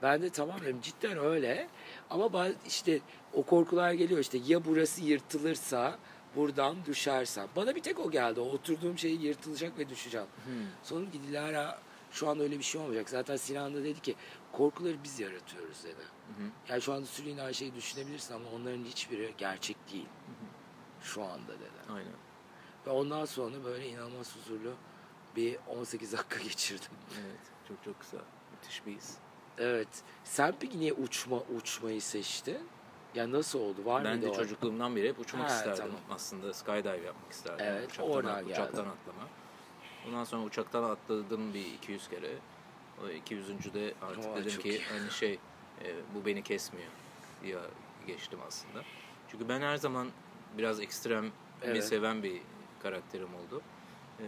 [0.03, 1.69] Ben de tamam dedim cidden öyle.
[2.11, 3.01] Ama bazı işte
[3.33, 5.99] o korkular geliyor işte ya burası yırtılırsa
[6.37, 7.49] buradan düşersem.
[7.57, 8.40] Bana bir tek o geldi.
[8.40, 10.27] O oturduğum şey yırtılacak ve düşeceğim.
[10.45, 10.53] Hmm.
[10.83, 11.79] Sonra Dilara
[12.12, 13.11] şu an öyle bir şey olmayacak.
[13.11, 14.14] Zaten Sinan da dedi ki
[14.53, 16.19] korkuları biz yaratıyoruz dedi.
[16.38, 16.47] Hı hı.
[16.69, 20.07] Yani şu anda sürüyün her şeyi düşünebilirsin ama onların hiçbiri gerçek değil.
[21.03, 21.93] Şu anda dedi.
[21.93, 22.12] Aynen.
[22.87, 24.73] Ve ondan sonra böyle inanılmaz huzurlu
[25.37, 26.90] bir 18 dakika geçirdim.
[27.21, 27.40] Evet.
[27.69, 28.21] Çok çok güzel.
[28.53, 29.14] Müthiş bir his.
[29.59, 29.88] Evet.
[30.25, 32.59] Sen peki niye uçma uçmayı seçtin?
[33.14, 33.85] Yani nasıl oldu?
[33.85, 34.35] Var Ben mıydı de o?
[34.35, 35.77] çocukluğumdan beri hep uçmak Ha, isterdim.
[35.85, 36.01] tamam.
[36.11, 37.66] Aslında skydive yapmak isterdim.
[37.69, 39.29] Evet, uçaktan, oradan uçaktan atlama.
[40.09, 42.31] Ondan sonra uçaktan atladım bir 200 kere.
[43.05, 43.75] O 200.
[43.75, 44.83] de artık Aa, dedim ki iyi.
[44.85, 45.38] hani şey
[45.85, 46.90] e, bu beni kesmiyor
[47.43, 47.59] diye
[48.07, 48.83] geçtim aslında.
[49.29, 50.09] Çünkü ben her zaman
[50.59, 51.25] biraz ekstrem
[51.62, 51.85] bir Evet.
[51.85, 52.40] seven bir
[52.83, 53.62] karakterim oldu.
[54.21, 54.27] E,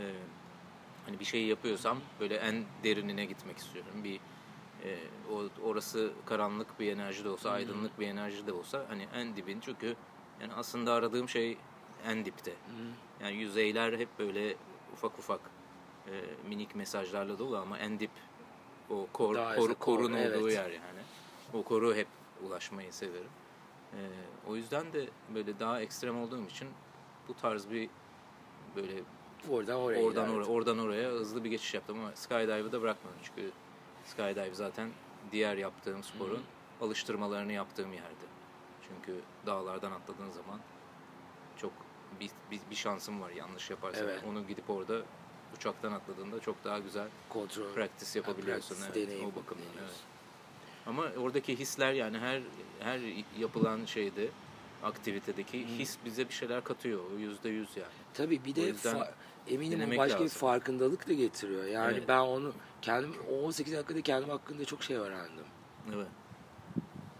[1.06, 4.04] hani bir şey yapıyorsam böyle en derinine gitmek istiyorum.
[4.04, 4.20] Bir
[4.84, 4.98] e,
[5.32, 7.56] o orası karanlık bir enerji de olsa, Hmm.
[7.56, 9.96] aydınlık bir enerji de olsa hani en dibin çünkü
[10.40, 11.58] yani aslında aradığım şey
[12.06, 12.50] en dipte.
[12.50, 12.54] Hı.
[13.24, 14.54] Yani yüzeyler hep böyle
[14.92, 15.40] ufak ufak
[16.06, 16.12] e,
[16.48, 18.10] minik mesajlarla dolu ama en dip
[18.90, 20.52] o kor, Daha kor- korun olduğu evet.
[20.52, 21.00] yer yani.
[21.54, 22.06] O koru hep
[22.42, 23.30] ulaşmayı severim.
[23.92, 24.00] E,
[24.48, 26.68] o yüzden de böyle daha ekstrem olduğum için
[27.28, 27.90] bu tarz bir
[28.76, 29.02] böyle
[29.50, 33.50] Oradan oraya oradan oraya oradan oraya hızlı bir geçiş yaptım ama skydive'ı da bırakmadım çünkü
[34.04, 34.90] skydive zaten
[35.32, 36.42] diğer yaptığım sporun
[36.80, 38.26] alıştırmalarını yaptığım yerdi.
[38.88, 40.60] Çünkü dağlardan atladığın zaman
[41.56, 41.72] çok
[42.20, 44.04] bir, bir, bir şansın var yanlış yaparsan.
[44.04, 44.24] Evet.
[44.28, 45.02] Onu gidip orada
[45.56, 47.74] uçaktan atladığında çok daha güzel Kontrol.
[47.74, 48.74] practice yapabiliyorsun.
[48.74, 49.66] practice, evet, deneyim o bakımdan.
[49.80, 50.11] Evet.
[50.86, 52.40] Ama oradaki hisler yani her
[52.80, 53.00] her
[53.38, 54.28] yapılan şeyde
[54.82, 57.00] aktivitedeki his bize bir şeyler katıyor.
[57.14, 57.92] O yüzde yüz yani.
[58.14, 59.10] Tabii bir de fa-
[59.48, 60.38] eminim başka bir lazım.
[60.40, 61.64] farkındalık da getiriyor.
[61.64, 62.08] Yani Evet.
[62.08, 65.44] ben onu kendim o 18 dakikada kendim hakkında çok şey öğrendim.
[65.94, 66.06] Evet.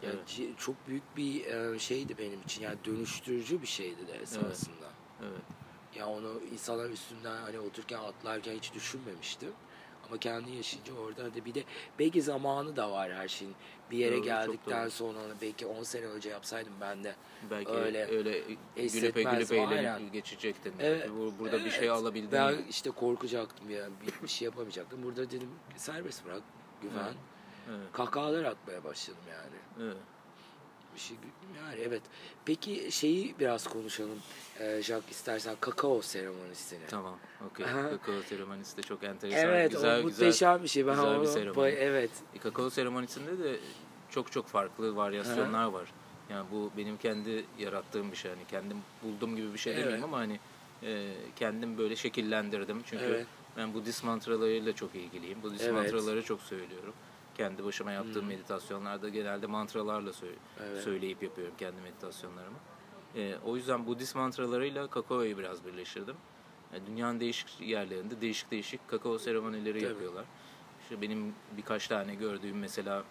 [0.03, 0.59] Yani Evet.
[0.59, 2.63] çok büyük bir e, şeydi benim için.
[2.63, 4.87] Yani dönüştürücü bir şeydi de esasında.
[5.23, 5.41] Evet.
[5.97, 9.53] Ya onu insanlar üstünden hani otururken atlarken hiç düşünmemiştim.
[10.19, 11.65] Kendi yaşayınca orada da bir de
[11.99, 13.55] belki zamanı da var her şeyin.
[13.91, 17.15] Bir yere Doğru, geldikten sonra belki 10 sene önce yapsaydım ben de
[17.51, 18.41] Belki Öyle öyle,
[18.77, 19.73] gülüpe aynen.
[19.73, 20.75] eğlenip geçecektin.
[20.81, 21.91] Evet, Bu- Burada bir şey evet.
[21.91, 22.33] alabildin.
[22.33, 25.03] ben işte korkacaktım ya bir, bir şey yapamayacaktım.
[25.03, 26.43] Burada dedim serbest bırak
[26.83, 26.95] güven.
[27.05, 27.15] Evet.
[27.71, 27.93] Evet.
[27.93, 29.87] Kahkahalar atmaya başladım yani.
[29.87, 29.97] Evet.
[30.95, 31.17] Bir şey
[31.57, 32.03] yani evet.
[32.45, 34.19] Peki şeyi biraz konuşalım.
[34.61, 36.87] Ee, Jack istersen kakao seremonisini.
[36.89, 37.19] Tamam.
[37.51, 37.67] Okey.
[37.67, 37.91] Aha.
[37.91, 39.41] Kakao seremonisi de çok enteresan.
[39.41, 40.87] Evet güzel, o muhteşem bir şey.
[40.87, 41.69] Ben güzel bir seremoni.
[41.69, 42.11] evet.
[42.35, 43.57] E, kakao seremonisinde de
[44.11, 45.93] çok çok farklı varyasyonlar var.
[46.31, 48.31] Yani bu benim kendi yarattığım bir şey.
[48.31, 49.83] Hani kendim buldum gibi bir şey Evet.
[49.85, 50.41] demeyeyim ama hani
[50.83, 52.83] e, kendim böyle şekillendirdim.
[52.87, 53.27] Çünkü Evet.
[53.57, 55.43] ben Budist mantralarıyla çok ilgiliyim.
[55.43, 55.73] Budist Evet.
[55.75, 56.95] mantraları çok söylüyorum.
[57.35, 60.83] Kendi başıma yaptığım meditasyonlarda genelde mantralarla sö- Evet.
[60.83, 62.57] söyleyip yapıyorum kendi meditasyonlarımı.
[63.17, 66.17] E, o yüzden Budist mantralarıyla kakaoyu biraz birleştirdim.
[66.73, 69.89] Yani dünyanın değişik yerlerinde değişik değişik kakao seremonileri Tabii.
[69.91, 70.25] yapıyorlar.
[70.83, 73.05] İşte benim birkaç tane gördüğüm mesela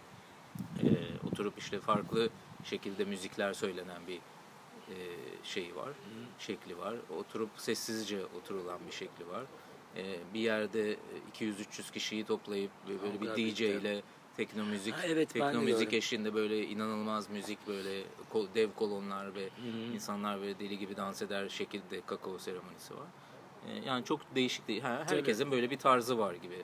[0.84, 0.88] e,
[1.28, 2.30] oturup işte farklı
[2.64, 4.18] şekilde müzikler söylenen bir
[4.90, 4.96] e,
[5.44, 5.90] şey var,
[6.40, 6.96] şekli var.
[7.18, 9.44] Oturup sessizce oturulan bir şekli var.
[9.98, 10.96] E, bir yerde
[11.40, 14.02] 200-300 kişiyi toplayıp böyle bir DJ ile
[14.38, 19.50] tekno müzik, Ha, evet, tekno müzik eşliğinde böyle inanılmaz müzik böyle kol- dev kolonlar ve
[19.94, 23.08] insanlar böyle deli gibi dans eder şekilde kakao seremonisi var.
[23.70, 24.82] E, yani çok değişik değil.
[24.82, 25.18] Ha, Tabii.
[25.18, 26.64] herkesin böyle bir tarzı var gibi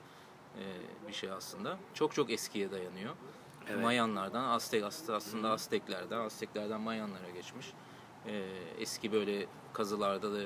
[0.58, 0.64] e,
[1.08, 1.78] bir şey aslında.
[1.94, 3.14] Çok çok eskiye dayanıyor.
[3.70, 3.82] Evet.
[3.82, 7.66] Mayanlardan, Aztek aslında, aslında Azteklerden, Azteklerden Mayanlara geçmiş.
[8.26, 8.42] E,
[8.78, 10.40] eski böyle kazılarda da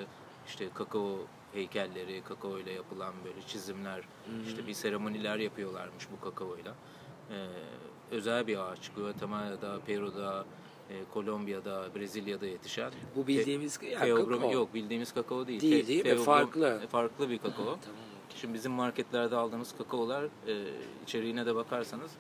[0.47, 1.19] işte kakao
[1.53, 4.01] heykelleri, kakao ile yapılan böyle çizimler,
[4.47, 6.75] işte bir seremoniler yapıyorlarmış bu kakaoyla.
[7.31, 7.37] E,
[8.11, 8.91] özel bir ağaç.
[8.97, 10.45] Guatemala'da, Peru'da,
[10.91, 12.93] e, Kolombiya'da, Brezilya'da yetişen.
[13.17, 14.53] Bu bildiğimiz Fe- ya, kakao.
[14.53, 15.61] yok bildiğimiz kakao değil.
[15.61, 16.11] Değil, değil mi?
[16.11, 16.81] Feobrom- Farklı.
[16.85, 17.65] e, Farklı bir kakao.
[17.65, 17.79] Tamam.
[18.37, 20.65] Şimdi bizim marketlerde aldığımız kakaolar e,
[21.03, 22.11] içeriğine de bakarsanız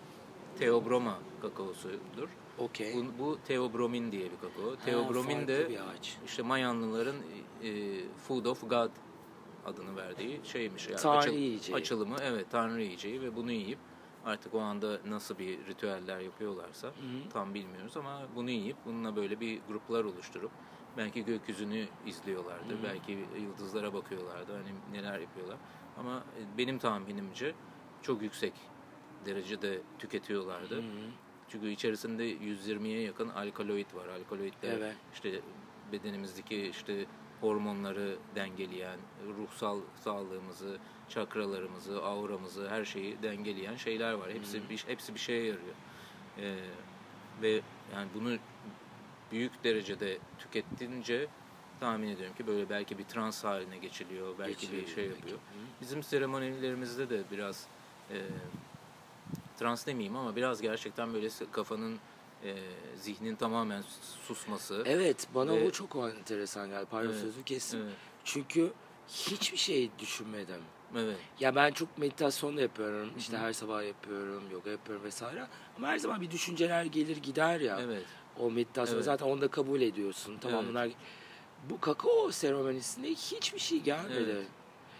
[0.58, 2.28] Theobroma kakaosudur.
[2.58, 2.94] Okey.
[2.96, 4.70] Bu, bu Theobromin diye bir kakao.
[4.72, 6.16] Ha, Theobromin farklı de bir ağaç.
[6.26, 7.16] işte Mayanlıların
[7.62, 7.70] e,
[8.28, 8.90] Food of God
[9.66, 10.88] adını verdiği şeymiş.
[10.88, 11.76] Yani Tanrı yiyeceği.
[11.76, 13.78] Açılımı evet Tanrı yiyeceği ve bunu yiyip
[14.24, 16.92] artık o anda nasıl bir ritüeller yapıyorlarsa
[17.32, 20.50] tam bilmiyoruz ama bunu yiyip bununla böyle bir gruplar oluşturup
[20.96, 22.82] belki gökyüzünü izliyorlardı.
[22.84, 24.52] Belki yıldızlara bakıyorlardı.
[24.52, 25.56] Hani neler yapıyorlar.
[25.98, 27.54] Ama e, benim tahminimce
[28.02, 28.52] çok yüksek
[29.26, 30.82] derecede tüketiyorlardı.
[31.48, 34.08] Çünkü içerisinde 120'ye yakın alkaloid var.
[34.08, 34.96] Alkaloidler Evet.
[35.12, 35.40] işte
[35.92, 37.06] bedenimizdeki işte
[37.42, 38.98] hormonları dengeleyen,
[39.38, 40.78] ruhsal sağlığımızı,
[41.08, 44.30] çakralarımızı, auramızı, her şeyi dengeleyen şeyler var.
[44.32, 45.74] Hepsi bir, hepsi bir şeye yarıyor.
[46.38, 46.54] Ee,
[47.42, 47.60] ve
[47.94, 48.36] yani bunu
[49.32, 51.26] büyük derecede tükettince
[51.80, 55.16] tahmin ediyorum ki böyle belki bir trans haline geçiliyor, belki Geçiliyor bir şey belki.
[55.18, 55.38] yapıyor.
[55.80, 57.66] Bizim seremonilerimizde de biraz
[58.10, 58.16] e,
[59.58, 61.98] trans demeyeyim ama biraz gerçekten böyle kafanın
[62.44, 62.56] e,
[63.00, 63.82] zihnin tamamen
[64.26, 64.82] susması.
[64.86, 66.86] Evet bana Ve- o çok enteresan geldi.
[66.90, 67.80] Pardon Evet, sözü kestim.
[67.82, 67.92] Evet,
[68.24, 68.72] Çünkü
[69.08, 70.60] hiçbir şey düşünmedim.
[70.96, 73.10] evet, Ya ben çok meditasyon da yapıyorum.
[73.18, 75.46] İşte her sabah yapıyorum, yoga yapıyorum vesaire.
[75.78, 77.78] Ama her zaman bir düşünceler gelir gider ya.
[77.80, 78.04] evet.
[78.38, 79.04] O meditasyon Evet.
[79.04, 80.38] zaten onu da kabul ediyorsun.
[80.40, 80.68] Tamam Evet.
[80.70, 80.88] bunlar
[81.70, 84.46] bu kakao seremonisinde hiçbir şey gelmedi.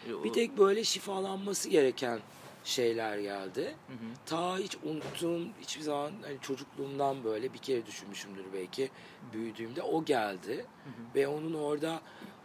[0.06, 0.20] Evet.
[0.20, 2.20] E, Bir tek böyle şifalanması gereken
[2.64, 3.74] şeyler geldi.
[3.86, 3.96] Hı hı.
[4.26, 8.90] Ta hiç unuttuğum hiçbir zaman hani çocukluğumdan böyle bir kere düşünmüşümdür belki
[9.32, 10.66] büyüdüğümde o geldi
[11.14, 12.00] ve onun orada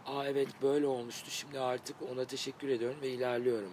[0.06, 3.72] aa evet böyle olmuştu şimdi artık ona teşekkür ediyorum ve ilerliyorum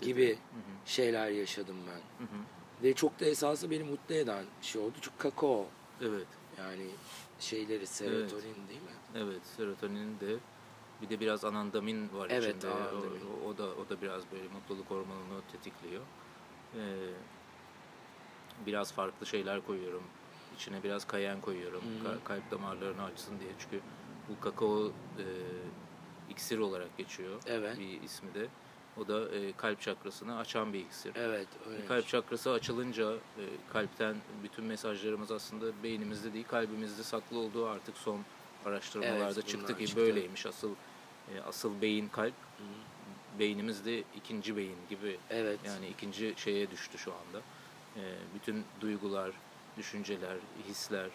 [0.00, 0.38] gibi
[0.84, 2.26] şeyler yaşadım ben.
[2.26, 2.36] Hı hı.
[2.82, 5.66] Ve çok da esasında beni mutlu eden şey oldu çünkü kakao
[6.02, 6.26] Evet,
[6.58, 6.86] yani
[7.40, 8.90] şeyleri serotonin değil mi?
[9.14, 9.40] evet.
[9.56, 10.36] Serotonin de
[11.02, 12.72] bir de biraz anandamin var Evet, içinde.
[12.72, 13.20] Anandamin.
[13.44, 16.02] O, o da o da biraz böyle mutluluk hormonunu tetikliyor.
[16.76, 16.80] Ee,
[18.66, 20.02] biraz farklı şeyler koyuyorum.
[20.56, 21.82] İçine biraz kayen koyuyorum.
[22.04, 23.50] Ka- kalp damarlarını açsın diye.
[23.58, 23.80] Çünkü
[24.28, 25.24] bu kakao e,
[26.30, 27.40] iksir olarak geçiyor.
[27.46, 27.78] Evet.
[27.78, 28.48] Bir ismi de.
[28.96, 31.12] O da e, kalp çakrasını açan bir iksir.
[31.16, 31.86] Evet öyle.
[31.86, 38.20] Kalp çakrası açılınca e, kalpten bütün mesajlarımız aslında beynimizde değil kalbimizde saklı olduğu artık son
[38.64, 40.02] araştırmalarda Evet, çıktı ki çıktı.
[40.02, 40.46] böyleymiş.
[40.46, 40.74] Asıl
[41.34, 42.34] e, asıl beyin kalp.
[43.38, 45.60] Beynimizde ikinci beyin gibi Evet.
[45.64, 47.38] yani ikinci şeye düştü şu anda.
[47.96, 48.02] E,
[48.34, 49.30] bütün duygular,
[49.76, 50.36] düşünceler,
[50.68, 51.10] hisler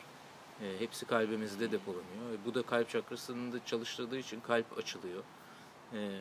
[0.61, 2.33] e, hepsi kalbimizde depolanıyor.
[2.33, 5.23] E, bu da kalp çakrasını da çalıştırdığı için kalp açılıyor.
[5.93, 6.19] E,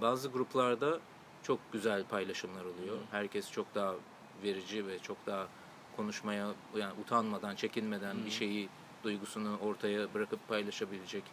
[0.00, 1.00] bazı gruplarda
[1.42, 2.98] çok güzel paylaşımlar oluyor.
[3.10, 3.94] Herkes çok daha
[4.42, 5.48] verici ve çok daha
[5.96, 8.68] konuşmaya yani utanmadan, çekinmeden bir şeyi
[9.04, 11.24] duygusunu ortaya bırakıp paylaşabilecek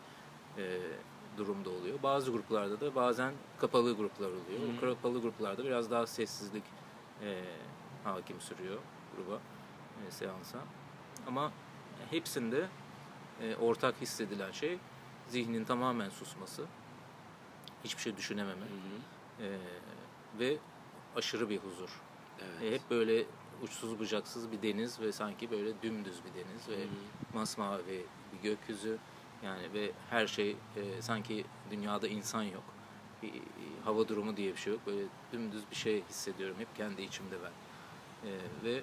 [0.58, 0.80] e,
[1.38, 2.04] durumda oluyor.
[2.04, 4.78] Bazı gruplarda da bazen kapalı gruplar oluyor.
[4.78, 6.64] O kapalı gruplarda biraz daha sessizlik
[7.24, 7.44] e,
[8.04, 8.78] hakim sürüyor
[9.16, 9.40] gruba,
[10.08, 10.60] e, seansa.
[11.28, 11.52] Ama
[12.10, 12.68] hepsinde
[13.42, 14.78] e, ortak hissedilen şey
[15.28, 16.66] zihnin tamamen susması,
[17.84, 18.66] hiçbir şey düşünememe
[19.40, 19.58] e,
[20.40, 20.58] ve
[21.16, 21.90] aşırı bir huzur.
[22.40, 22.64] Evet.
[22.64, 23.26] E, hep böyle
[23.64, 26.88] uçsuz bucaksız bir deniz ve sanki böyle dümdüz bir deniz ve
[27.34, 28.98] masmavi bir gökyüzü
[29.44, 32.64] yani ve her şey e, sanki dünyada insan yok.
[33.24, 33.42] Bir, e,
[33.84, 34.82] hava durumu diye bir şey yok.
[34.88, 35.02] Böyle
[35.34, 37.52] dümdüz bir şey hissediyorum hep kendi içimde ben.
[38.30, 38.32] E,
[38.64, 38.82] ve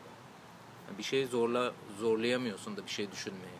[0.98, 3.56] bir şey zorla zorlayamıyorsun da bir şey düşünmeye.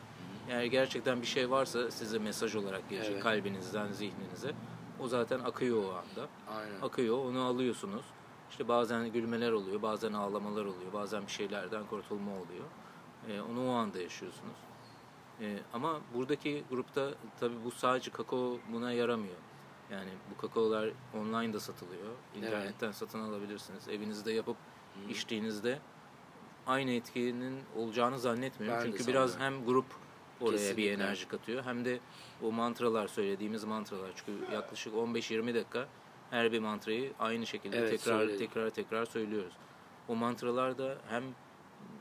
[0.51, 3.23] Yani gerçekten bir şey varsa size mesaj olarak gelecek Evet.
[3.23, 4.55] kalbinizden zihninize.
[5.01, 6.29] O zaten akıyor o anda
[6.59, 6.81] Aynen.
[6.83, 8.05] akıyor, onu alıyorsunuz.
[8.51, 12.65] İşte bazen gülmeler oluyor, bazen ağlamalar oluyor, bazen bir şeylerden kurtulma oluyor.
[13.29, 14.57] Ee, onu o anda yaşıyorsunuz.
[15.40, 19.37] Ee, ama buradaki grupta tabii bu sadece kakao buna yaramıyor.
[19.90, 22.09] Yani bu kakaolar online da satılıyor.
[22.37, 23.88] İnternetten satın alabilirsiniz.
[23.88, 24.57] Evinizde yapıp
[25.09, 25.79] içtiğinizde
[26.66, 28.81] aynı etkinin olacağını zannetmiyorum.
[28.81, 29.85] Ben Çünkü biraz hem grup
[30.40, 30.92] oraya bir Kesinlikle.
[30.92, 31.99] enerji katıyor hem de
[32.42, 34.11] o mantralar söylediğimiz mantralar.
[34.16, 35.88] Çünkü yaklaşık 15-20 dakika
[36.31, 38.38] her bir mantrayı aynı şekilde Evet, tekrar söyledim.
[38.38, 39.53] tekrar tekrar söylüyoruz.
[40.09, 41.22] O mantralar da hem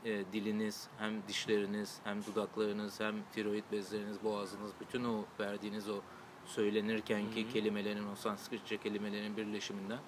[0.06, 6.02] e, diliniz, hem dişleriniz, hem dudaklarınız, hem tiroid bezleriniz, boğazınız, bütün o verdiğiniz o
[6.46, 10.00] söylenirkenki kelimelerin, o Sanskritçe kelimelerin birleşiminden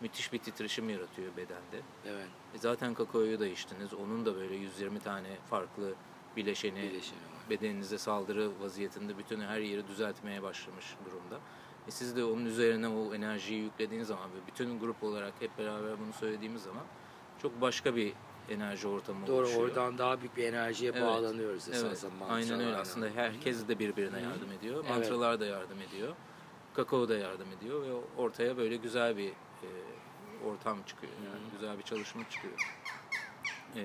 [0.00, 1.82] müthiş bir titreşim yaratıyor bedende.
[2.06, 2.28] Evet.
[2.54, 3.94] E zaten kakaoyu da içtiniz.
[3.94, 5.94] Onun da böyle 120 tane farklı
[6.36, 7.50] bileşeni, Bileşeni var.
[7.50, 11.40] bedeninize saldırı vaziyetinde bütün her yeri düzeltmeye başlamış durumda.
[11.88, 16.00] E siz de onun üzerine o enerjiyi yüklediğiniz zaman ve bütün grup olarak hep beraber
[16.00, 16.84] bunu söylediğimiz zaman
[17.42, 18.12] çok başka bir
[18.50, 19.62] enerji ortamı Doğru oluşuyor.
[19.68, 21.02] oradan daha büyük bir enerjiye Evet.
[21.02, 22.76] bağlanıyoruz Evet, esasen aynen öyle.
[22.76, 24.84] Aslında herkes de birbirine yardım ediyor.
[24.86, 24.90] Evet.
[24.90, 26.14] Mantralar da yardım ediyor.
[26.74, 29.68] Kakao da yardım ediyor ve ortaya böyle güzel bir e,
[30.46, 31.12] ortam çıkıyor.
[31.24, 32.54] Yani güzel bir çalışma çıkıyor.
[33.76, 33.84] E,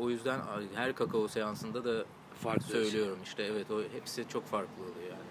[0.00, 0.40] o yüzden
[0.74, 2.04] her kakao seansında da
[2.42, 5.28] Farklı söylüyorum işte evet o hepsi çok farklı oluyor yani.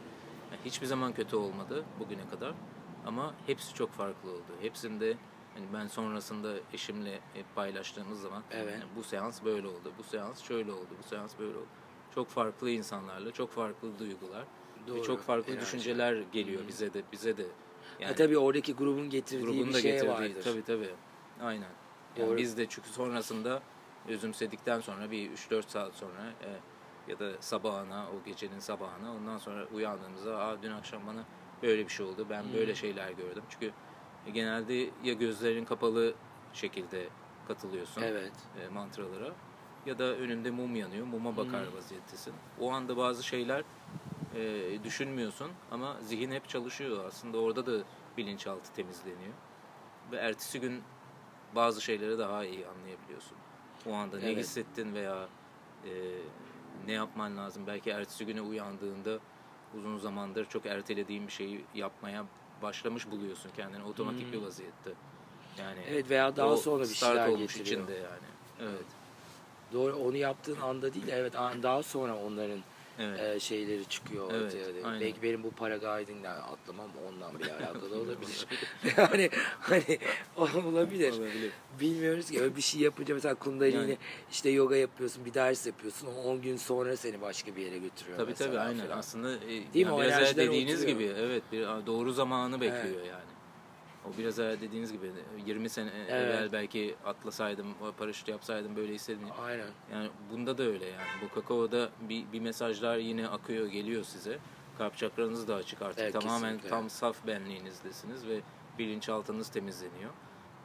[0.51, 2.53] Yani hiçbir zaman kötü olmadı bugüne kadar
[3.05, 4.51] ama hepsi çok farklı oldu.
[4.61, 5.17] Hepsinde
[5.55, 8.73] yani ben sonrasında eşimle hep paylaştığımız zaman Evet.
[8.73, 11.67] yani bu seans böyle oldu, bu seans şöyle oldu, bu seans böyle oldu.
[12.15, 15.65] Çok farklı insanlarla, çok farklı duygular ve Doğru, çok farklı enerji.
[15.65, 17.45] düşünceler geliyor bize de bize de.
[18.03, 20.43] Ha, tabii oradaki grubun getirdiği grubun bir şey getirdiği vardır.
[20.43, 20.89] tabii tabii.
[21.41, 21.69] Aynen.
[22.17, 22.37] Yani Doğru.
[22.37, 23.61] biz de çünkü sonrasında
[24.07, 26.49] özümsedikten sonra bir 3-4 saat sonra e,
[27.11, 31.23] ya da sabahına o gecenin sabahına ondan sonra uyandığımızda Aa, dün akşam bana
[31.63, 32.27] böyle bir şey oldu.
[32.29, 32.53] Ben Hmm.
[32.53, 33.43] böyle şeyler gördüm.
[33.49, 33.71] Çünkü
[34.33, 36.13] genelde ya gözlerin kapalı
[36.53, 37.07] şekilde
[37.47, 38.31] katılıyorsun Evet.
[38.63, 39.33] e, mantralara
[39.85, 41.05] ya da önünde mum yanıyor.
[41.05, 41.75] Muma bakar Hmm.
[41.75, 42.33] vaziyettesin.
[42.59, 43.63] O anda bazı şeyler
[44.35, 47.05] e, düşünmüyorsun ama zihin hep çalışıyor.
[47.05, 47.83] Aslında orada da
[48.17, 49.33] bilinçaltı temizleniyor.
[50.11, 50.81] Ve ertesi gün
[51.55, 53.37] bazı şeyleri daha iyi anlayabiliyorsun.
[53.85, 54.37] O anda ne Evet.
[54.37, 55.27] hissettin veya
[55.85, 55.91] e,
[56.85, 57.63] ne yapman lazım.
[57.67, 59.19] Belki ertesi güne uyandığında
[59.77, 62.25] uzun zamandır çok ertelediğin bir şeyi yapmaya
[62.61, 64.31] başlamış buluyorsun kendini otomatik Hmm.
[64.31, 64.91] bir vaziyette.
[65.59, 67.81] Yani Evet veya daha sonra bir start şeyler olmuş getiriyor.
[67.87, 68.27] içinde yani.
[68.61, 68.85] Evet.
[69.73, 72.59] Doğru onu yaptığın anda değil de evet daha sonra onların
[73.01, 73.35] Evet.
[73.35, 74.87] e, şeyleri çıkıyor Evet, ortaya.
[74.87, 75.01] aynen.
[75.01, 78.47] Belki benim bu paragliding'den atlamam ondan bile alakalı olabilir.
[78.97, 79.97] yani hani
[80.37, 81.11] olabilir.
[81.13, 81.51] Olabilir.
[81.79, 83.97] Bilmiyoruz ki öyle bir şey yapınca mesela kundalini Yani.
[84.31, 88.17] işte yoga yapıyorsun bir ders yapıyorsun o 10 gün sonra seni başka bir yere götürüyor
[88.17, 88.85] Tabii mesela tabii aynen.
[88.87, 88.97] falan.
[88.97, 89.37] Aslında e,
[89.85, 89.91] mi?
[89.91, 90.99] yani O biraz dediğiniz oturuyor.
[90.99, 93.30] gibi evet bir doğru zamanı bekliyor yani.
[94.05, 95.11] O biraz evvel dediğiniz gibi
[95.45, 96.11] 20 sene Evet.
[96.11, 99.27] evvel belki atlasaydım, paraşüt yapsaydım böyle hissedin.
[99.45, 99.67] Aynen.
[99.91, 101.07] Yani bunda da öyle yani.
[101.25, 104.37] Bu kakaoda bir, bir mesajlar yine akıyor, geliyor size.
[104.77, 105.99] Kalp çakranız da açık artık.
[105.99, 106.69] Evet, Tamamen kesinlikle.
[106.69, 108.39] tam saf benliğinizdesiniz ve
[108.79, 110.11] bilinçaltınız temizleniyor.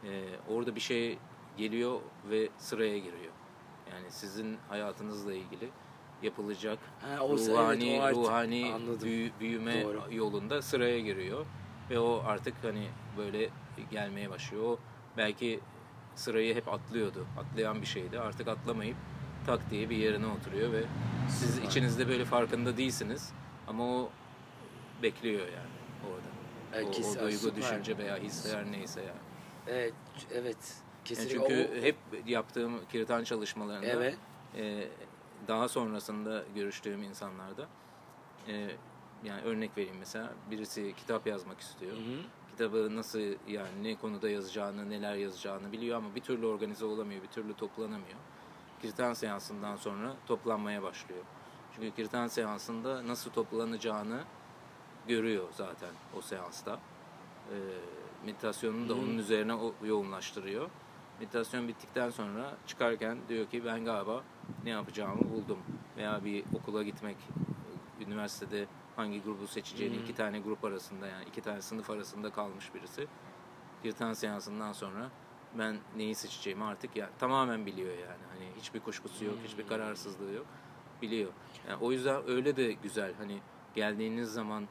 [0.05, 1.18] Ee, orada bir şey
[1.57, 3.33] geliyor ve sıraya giriyor.
[3.92, 5.68] Yani sizin hayatınızla ilgili
[6.22, 9.09] yapılacak Ha, o- ruhani evet, o artık ruhani anladım.
[9.09, 10.03] büyü- büyüme Doğru.
[10.11, 11.46] yolunda sıraya giriyor
[11.90, 13.50] ve o artık hani böyle
[13.90, 14.64] gelmeye başlıyor.
[14.64, 14.79] O
[15.16, 15.61] belki
[16.14, 17.26] sırayı hep atlıyordu.
[17.38, 18.18] Atlayan bir şeydi.
[18.20, 18.96] Artık atlamayıp
[19.46, 20.85] tak diye bir yerine oturuyor ve
[21.29, 23.33] siz içinizde böyle farkında değilsiniz
[23.68, 24.11] ama o
[25.02, 25.76] bekliyor yani
[26.07, 26.26] orada.
[26.72, 29.18] Evet, o, o duygu, düşünce veya his her neyse yani.
[29.66, 29.94] Evet,
[30.33, 30.57] evet.
[30.74, 31.38] Yani Kesinlikle.
[31.38, 34.16] çünkü o- hep yaptığım kirtan çalışmalarında Evet.
[34.57, 34.88] e,
[35.48, 37.66] daha sonrasında görüştüğüm insanlarda
[38.48, 38.70] e,
[39.24, 41.92] yani örnek vereyim mesela birisi kitap yazmak istiyor.
[41.92, 42.20] Hı hı.
[42.57, 47.29] Kitabı nasıl yani ne konuda yazacağını, neler yazacağını biliyor ama bir türlü organize olamıyor, bir
[47.29, 48.19] türlü toplanamıyor.
[48.83, 51.21] Kirtan seansından sonra toplanmaya başlıyor.
[51.75, 54.21] Çünkü kirtan seansında nasıl toplanacağını
[55.09, 55.88] görüyor zaten
[56.19, 56.73] o seansta.
[57.53, 57.57] Ee,
[58.27, 59.03] meditasyonunu da Hmm.
[59.03, 60.71] onun üzerine o- yoğunlaştırıyor.
[61.21, 64.23] Meditasyon bittikten sonra çıkarken diyor ki ben galiba
[64.64, 65.59] ne yapacağımı buldum.
[65.97, 67.16] Veya bir okula gitmek,
[68.07, 70.02] üniversitede hangi grubu seçeceğini Hmm.
[70.02, 73.06] iki tane grup arasında yani iki tane sınıf arasında kalmış birisi.
[73.82, 75.11] Kirtan seansından sonra
[75.59, 78.22] ben neyi seçeceğimi artık yani tamamen biliyor yani.
[78.35, 79.68] Hani hiçbir kuşkusu yok, hiçbir Hmm.
[79.68, 80.46] kararsızlığı yok.
[81.02, 81.30] Biliyor.
[81.68, 83.14] Yani o yüzden öyle de güzel.
[83.18, 83.38] Hani
[83.74, 84.68] geldiğiniz zaman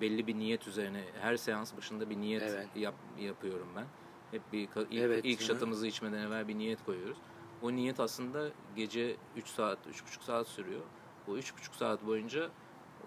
[0.00, 2.68] belli bir niyet üzerine her seans başında bir niyet Evet.
[2.76, 3.86] yap, yapıyorum ben.
[4.30, 7.16] Hep bir ilk, Evet, ilk hı şatımızı içmeden evvel bir niyet koyuyoruz.
[7.62, 10.80] O niyet aslında gece 3 saat, 3,5 saat sürüyor.
[11.28, 12.50] O 3,5 saat boyunca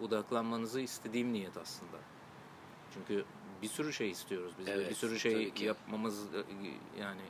[0.03, 1.97] odaklanmanızı istediğim niyet aslında.
[2.93, 3.25] Çünkü
[3.61, 4.67] bir sürü şey istiyoruz biz.
[4.67, 6.43] ve Evet, bir sürü şey yapmamız e,
[6.99, 7.21] yani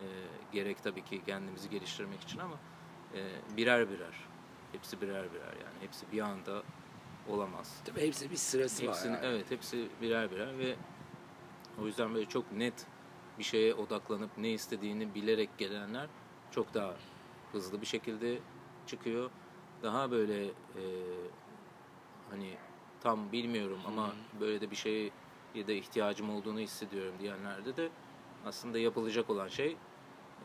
[0.00, 0.06] e,
[0.52, 2.54] gerek tabii ki kendimizi geliştirmek için ama
[3.14, 3.20] e,
[3.56, 4.14] birer birer.
[4.72, 5.76] Hepsi birer birer yani.
[5.80, 6.62] Hepsi bir anda
[7.28, 7.80] olamaz.
[7.84, 9.22] Tabii hepsi bir sırası Hepsini, var.
[9.22, 9.26] yani.
[9.26, 10.76] evet hepsi birer birer ve
[11.82, 12.86] o yüzden böyle çok net
[13.38, 16.08] bir şeye odaklanıp ne istediğini bilerek gelenler
[16.50, 16.94] çok daha
[17.52, 18.38] hızlı bir şekilde
[18.86, 19.30] çıkıyor.
[19.82, 20.82] Daha böyle e,
[22.32, 22.56] hani
[23.00, 25.10] tam bilmiyorum ama Hı böyle de bir şeye
[25.54, 27.88] da ihtiyacım olduğunu hissediyorum diyenlerde de
[28.46, 29.76] aslında yapılacak olan şey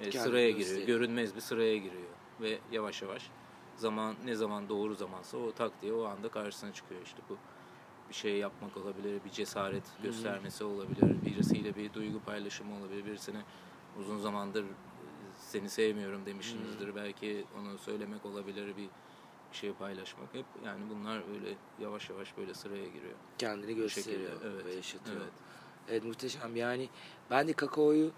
[0.01, 0.57] e, sıraya giriyor.
[0.57, 0.87] gösteriyor.
[0.87, 2.09] Görünmez bir sıraya giriyor
[2.41, 3.29] ve yavaş yavaş
[3.75, 7.37] zaman ne zaman doğru zamansa o tak diye o anda karşısına çıkıyor işte bu
[8.09, 13.41] bir şey yapmak olabilir, bir cesaret göstermesi olabilir, birisiyle bir duygu paylaşımı olabilir, birisine
[13.99, 14.67] uzun zamandır e,
[15.37, 18.89] seni sevmiyorum demişsinizdir, belki onu söylemek olabilir, bir
[19.51, 23.13] şey paylaşmak hep yani bunlar böyle yavaş yavaş böyle sıraya giriyor.
[23.37, 25.17] Kendini şekilde, gösteriyor evet, ve yaşatıyor.
[25.21, 25.33] evet.
[25.89, 26.03] Evet.
[26.03, 26.55] muhteşem.
[26.55, 26.89] Yani
[27.31, 28.11] ben de kakaoyu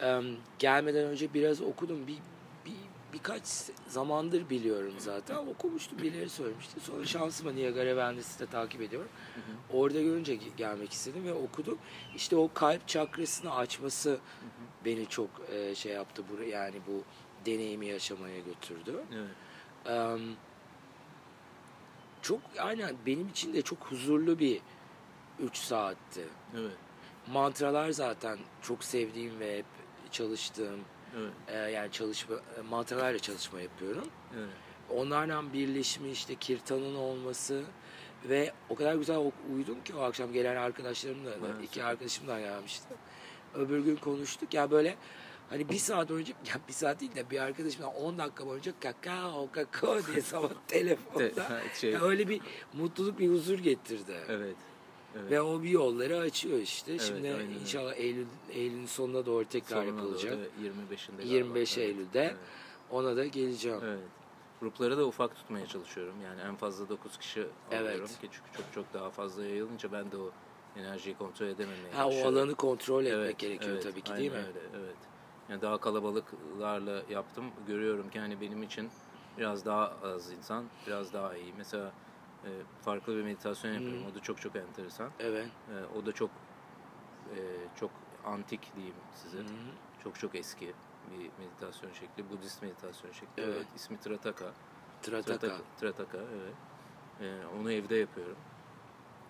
[0.00, 2.06] em, gelmeden önce biraz okudum.
[2.06, 2.18] Bir,
[2.64, 2.76] bir
[3.12, 3.42] birkaç
[3.88, 5.36] zamandır biliyorum zaten.
[5.36, 6.80] Okumuştum, birileri söylemişti.
[6.80, 9.08] Sonra şansıma Niagara Vendes'i de takip ediyorum.
[9.72, 11.78] Orada görünce ge- gelmek istedim ve okudum.
[12.16, 14.18] İşte o kalp çakrasını açması
[14.84, 17.02] beni çok e, şey yaptı bu yani bu
[17.46, 19.00] deneyimi yaşamaya götürdü.
[19.14, 19.30] Evet.
[22.26, 24.60] Çok aynen benim için de çok huzurlu bir
[25.40, 26.24] 3 saatti.
[26.56, 26.76] Evet.
[27.32, 29.66] Mantralar zaten çok sevdiğim ve hep
[30.10, 30.80] çalıştığım
[31.18, 31.32] Evet.
[31.48, 34.08] e, yani çalışma e, mantralarla çalışma yapıyorum.
[34.36, 34.48] Evet.
[34.90, 37.64] Onlarla birleşmiş işte kirtanın olması
[38.28, 39.18] ve o kadar güzel
[39.54, 42.94] uyudum ki o akşam gelen arkadaşlarımla da Evet, iki arkadaşım da gelmişti.
[43.54, 44.96] Öbür gün konuştuk ya böyle
[45.50, 49.48] hani bir saat önce ya bir saat değil de bir arkadaşımla 10 dakika boyunca kakao
[49.52, 52.40] kakao diye sabah telefonda şey, ya öyle bir
[52.72, 54.16] mutluluk bir huzur getirdi.
[54.28, 54.56] evet.
[55.20, 55.30] Evet.
[55.30, 56.90] Ve o bir yolları açıyor işte.
[56.92, 60.34] Evet, Şimdi aynen inşallah Eylül Eylül'ün sonuna doğru tekrar Sonuna doğru, yapılacak.
[60.38, 60.50] evet,
[60.90, 61.16] 25'inde.
[61.16, 61.34] galiba.
[61.34, 62.36] 25 Evet, Eylül'de Evet.
[62.90, 63.80] ona da geleceğim.
[63.84, 63.98] Evet.
[64.60, 66.14] Grupları da ufak tutmaya çalışıyorum.
[66.24, 67.80] Yani en fazla 9 kişi Evet.
[67.82, 70.30] alıyorum ki çünkü çok çok daha fazla yayılınca ben de o
[70.76, 74.36] enerjiyi kontrol edememeye Ha o alanı kontrol etmek Evet, gerekiyor evet, tabii ki değil mi?
[74.38, 74.96] Öyle, evet.
[75.50, 77.44] Yani daha kalabalıklarla yaptım.
[77.66, 78.90] Görüyorum ki hani benim için
[79.38, 81.54] biraz daha az insan, biraz daha iyi.
[81.58, 81.92] Mesela
[82.44, 82.50] e,
[82.82, 84.00] farklı bir meditasyon yapıyorum.
[84.00, 84.10] Hmm.
[84.12, 85.10] O da çok çok enteresan.
[85.20, 85.46] Evet.
[85.46, 86.30] E, o da çok
[87.34, 87.38] e,
[87.80, 87.90] çok
[88.24, 89.38] antik diyeyim size.
[89.38, 89.44] Hı.
[90.04, 90.74] Çok çok eski
[91.10, 92.30] bir meditasyon şekli.
[92.30, 93.42] Budist meditasyon şekli.
[93.42, 93.54] Evet.
[93.56, 93.66] Evet.
[93.76, 94.52] ismi Trataka.
[95.02, 95.38] Trataka.
[95.38, 96.54] Trataka, Trataka evet.
[97.20, 98.36] E, onu evde yapıyorum.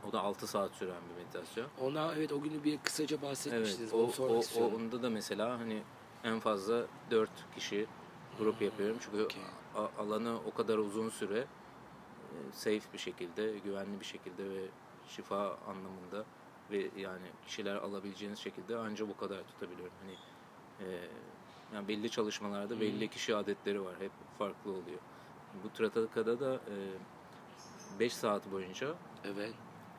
[0.09, 1.67] O da 6 saat süren bir meditasyon.
[1.81, 3.95] Ona evet o günü bir kısaca bahsetmiştiniz.
[3.95, 5.83] Evet, o, o, o, onda da mesela hani
[6.25, 7.87] en fazla 4 kişi
[8.39, 8.97] grup yapıyorum.
[9.01, 9.43] Çünkü okey.
[9.75, 11.47] a- alanı o kadar uzun süre e,
[12.53, 14.65] safe bir şekilde, güvenli bir şekilde ve
[15.09, 16.25] şifa anlamında
[16.71, 19.93] ve yani kişiler alabileceğiniz şekilde ancak bu kadar tutabiliyorum.
[20.03, 20.15] Hani
[20.91, 21.09] e,
[21.75, 23.95] yani belli çalışmalarda belli kişi adetleri var.
[23.99, 24.99] Hep farklı oluyor.
[25.65, 26.61] Bu Trataka'da da
[28.01, 28.95] 5 saat boyunca
[29.25, 29.55] Evet.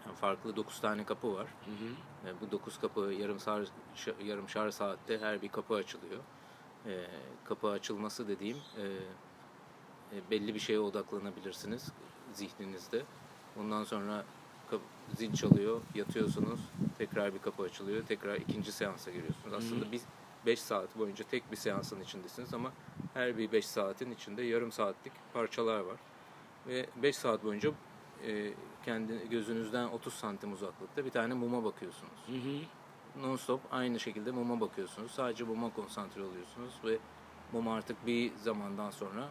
[0.06, 1.48] yani farklı 9 tane kapı var.
[1.66, 1.90] Hı hı.
[2.28, 3.68] E, bu 9 kapı yarım sar,
[4.26, 6.20] yarım şar saatte her bir kapı açılıyor.
[6.86, 7.08] E,
[7.46, 8.86] kapı açılması dediğim e,
[10.32, 11.92] belli bir şeye odaklanabilirsiniz
[12.34, 13.04] zihninizde.
[13.60, 14.24] Ondan sonra
[14.72, 14.82] kap-
[15.18, 16.60] zil çalıyor, yatıyorsunuz.
[16.98, 18.06] Tekrar bir kapı açılıyor.
[18.06, 19.54] Tekrar ikinci seansa giriyorsunuz.
[19.54, 20.04] Aslında biz
[20.46, 22.72] 5 saat boyunca tek bir seansın içindesiniz ama
[23.14, 25.98] her bir 5 saatin içinde yarım saatlik parçalar var.
[26.68, 27.72] Ve 5 saat boyunca
[28.28, 28.54] e,
[28.88, 32.20] kendi gözünüzden 30 santim uzaklıkta bir tane muma bakıyorsunuz.
[32.28, 32.60] Hı hı.
[33.28, 35.12] Non-stop aynı şekilde muma bakıyorsunuz.
[35.12, 36.98] Sadece muma konsantre oluyorsunuz ve
[37.54, 39.30] mum artık bir zamandan sonra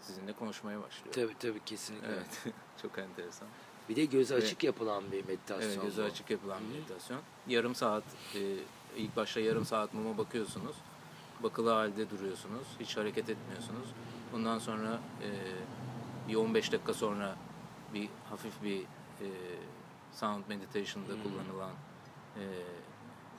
[0.00, 1.14] sizinle konuşmaya başlıyor.
[1.14, 2.08] Tabii tabii kesinlikle.
[2.08, 2.44] Evet.
[2.82, 3.48] Çok enteresan.
[3.88, 5.70] Bir de gözü Ve- açık yapılan bir meditasyon.
[5.70, 6.06] Evet, gözü bu.
[6.06, 7.20] açık yapılan bir meditasyon.
[7.48, 8.04] Yarım saat,
[8.34, 8.40] e,
[8.96, 10.76] ilk başta yarım saat muma bakıyorsunuz.
[11.42, 12.66] Bakılı halde duruyorsunuz.
[12.80, 13.88] Hiç hareket etmiyorsunuz.
[14.32, 15.28] Bundan sonra e,
[16.28, 17.36] bir 15 dakika sonra
[17.94, 18.80] bir hafif bir
[19.20, 19.28] e,
[20.12, 21.72] sound meditation'da kullanılan
[22.36, 22.42] e,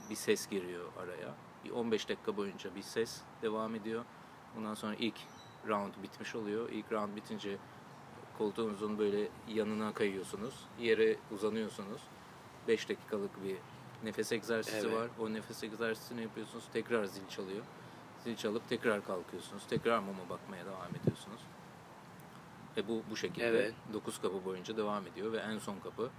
[0.10, 1.34] bir ses giriyor araya.
[1.66, 4.06] Bir 15 dakika boyunca bir ses devam ediyor.
[4.58, 5.16] Ondan sonra ilk
[5.68, 6.70] round bitmiş oluyor.
[6.70, 7.58] İlk round bitince
[8.38, 10.66] koltuğunuzun böyle yanına kayıyorsunuz.
[10.80, 12.02] Yere uzanıyorsunuz.
[12.68, 13.58] 5 dakikalık bir
[14.04, 14.98] nefes egzersizi Evet.
[14.98, 15.10] var.
[15.20, 16.64] O nefes egzersizini yapıyorsunuz.
[16.74, 17.64] Tekrar zil çalıyor.
[18.24, 19.64] Zil çalıp tekrar kalkıyorsunuz.
[19.68, 21.42] Tekrar muma bakmaya devam ediyorsunuz.
[22.78, 23.74] Ve bu bu şekilde Evet.
[23.94, 26.10] 9 kapı boyunca devam ediyor ve en son kapı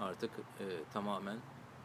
[0.00, 0.30] artık
[0.60, 1.38] e, tamamen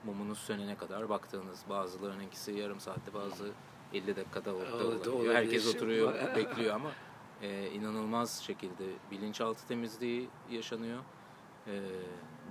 [0.03, 3.51] mumunuz sönene kadar baktığınız bazılarınınkisi yarım saatte bazı
[3.93, 5.35] 50 dakikada orada olabiliyor.
[5.35, 6.91] Herkes oturuyor bekliyor ama
[7.41, 10.99] e, inanılmaz şekilde bilinçaltı temizliği yaşanıyor.
[11.67, 11.73] E,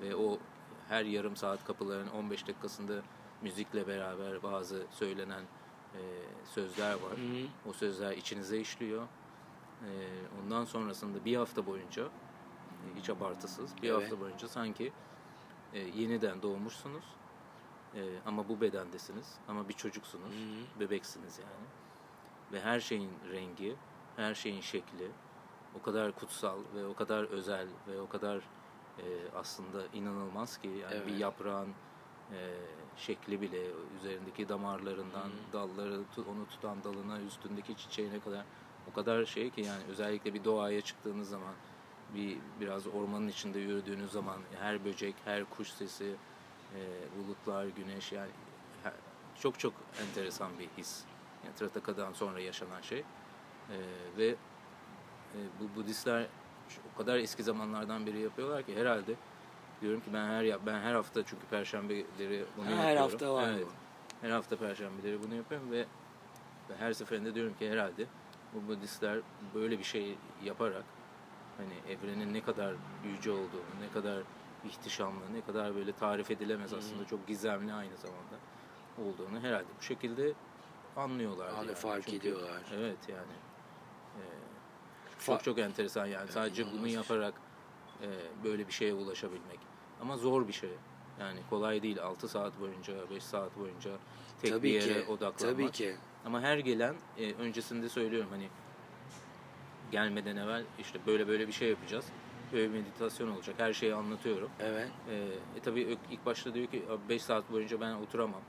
[0.02, 0.38] ve o
[0.88, 3.02] her yarım saat kapıların 15 dakikasında
[3.42, 5.42] müzikle beraber bazı söylenen
[5.94, 6.00] e,
[6.54, 7.12] sözler var.
[7.16, 7.70] Hı hı.
[7.70, 9.06] O sözler içinize işliyor.
[9.82, 9.90] E,
[10.44, 14.02] ondan sonrasında bir hafta boyunca e, hiç abartısız bir Evet.
[14.02, 14.92] hafta boyunca sanki
[15.72, 17.04] e, yeniden doğmuşsunuz.
[17.94, 19.34] E, ama bu bedendesiniz.
[19.48, 20.32] Ama bir çocuksunuz.
[20.34, 21.66] Hı Bebeksiniz yani.
[22.52, 23.76] Ve her şeyin rengi,
[24.16, 25.10] her şeyin şekli
[25.78, 28.36] o kadar kutsal ve o kadar özel ve o kadar
[28.98, 29.04] e,
[29.36, 31.06] aslında inanılmaz ki yani Evet.
[31.06, 31.68] bir yaprağın
[32.32, 32.54] e,
[32.96, 33.66] şekli bile
[33.96, 38.44] üzerindeki damarlarından dalları tu- onu tutan dalına üstündeki çiçeğine kadar
[38.90, 41.54] o kadar şey ki yani özellikle bir doğaya çıktığınız zaman
[42.14, 46.14] bir biraz ormanın içinde yürüdüğünüz zaman her böcek, her kuş sesi,
[46.76, 46.78] e,
[47.18, 48.30] bulutlar, güneş yani
[48.82, 48.92] her-
[49.40, 49.72] çok çok
[50.02, 51.00] enteresan bir his.
[51.44, 52.98] Yani Trataka'dan sonra yaşanan şey.
[52.98, 53.04] E,
[54.18, 56.26] ve e, bu Budistler
[56.94, 59.14] o kadar eski zamanlardan beri yapıyorlar ki herhalde
[59.80, 62.04] diyorum ki ben her ya- ben her hafta çünkü perşembeleri
[62.56, 62.78] bunu Ha, yapıyorum.
[62.78, 63.66] her hafta var evet.
[63.66, 63.70] bu.
[64.26, 65.78] Her hafta perşembeleri bunu yapıyorum ve,
[66.70, 68.06] ve her seferinde diyorum ki herhalde
[68.54, 69.18] bu Budistler
[69.54, 70.84] böyle bir şey yaparak
[71.56, 72.74] hani evrenin ne kadar
[73.04, 74.22] yüce olduğunu, ne kadar
[74.64, 78.36] ihtişamlı, ne kadar böyle tarif edilemez aslında çok gizemli aynı zamanda
[78.98, 80.32] olduğunu herhalde bu şekilde
[80.96, 81.48] anlıyorlar.
[81.48, 82.62] Anlıyor, fark ediyorlar.
[82.74, 83.32] Evet yani.
[84.16, 84.22] e,
[85.20, 86.32] Fa- çok çok enteresan yani.
[86.32, 87.34] Sadece bunu yaparak
[88.02, 88.08] e,
[88.44, 89.58] böyle bir şeye ulaşabilmek.
[90.02, 90.70] Ama zor bir şey.
[91.20, 93.90] Yani kolay değil 6 saat boyunca, 5 saat boyunca
[94.42, 95.10] tek bir Tabii yere ki.
[95.10, 95.56] odaklanmak.
[95.56, 95.96] Tabii ki.
[96.26, 98.48] Ama her gelen e, öncesinde söylüyorum hani
[99.92, 102.04] gelmeden evvel işte böyle böyle bir şey yapacağız.
[102.52, 103.54] Böyle bir meditasyon olacak.
[103.58, 104.50] Her şeyi anlatıyorum.
[104.60, 104.88] Evet.
[105.10, 105.14] E,
[105.56, 108.40] e tabii ilk başta diyor ki 5 saat boyunca ben oturamam.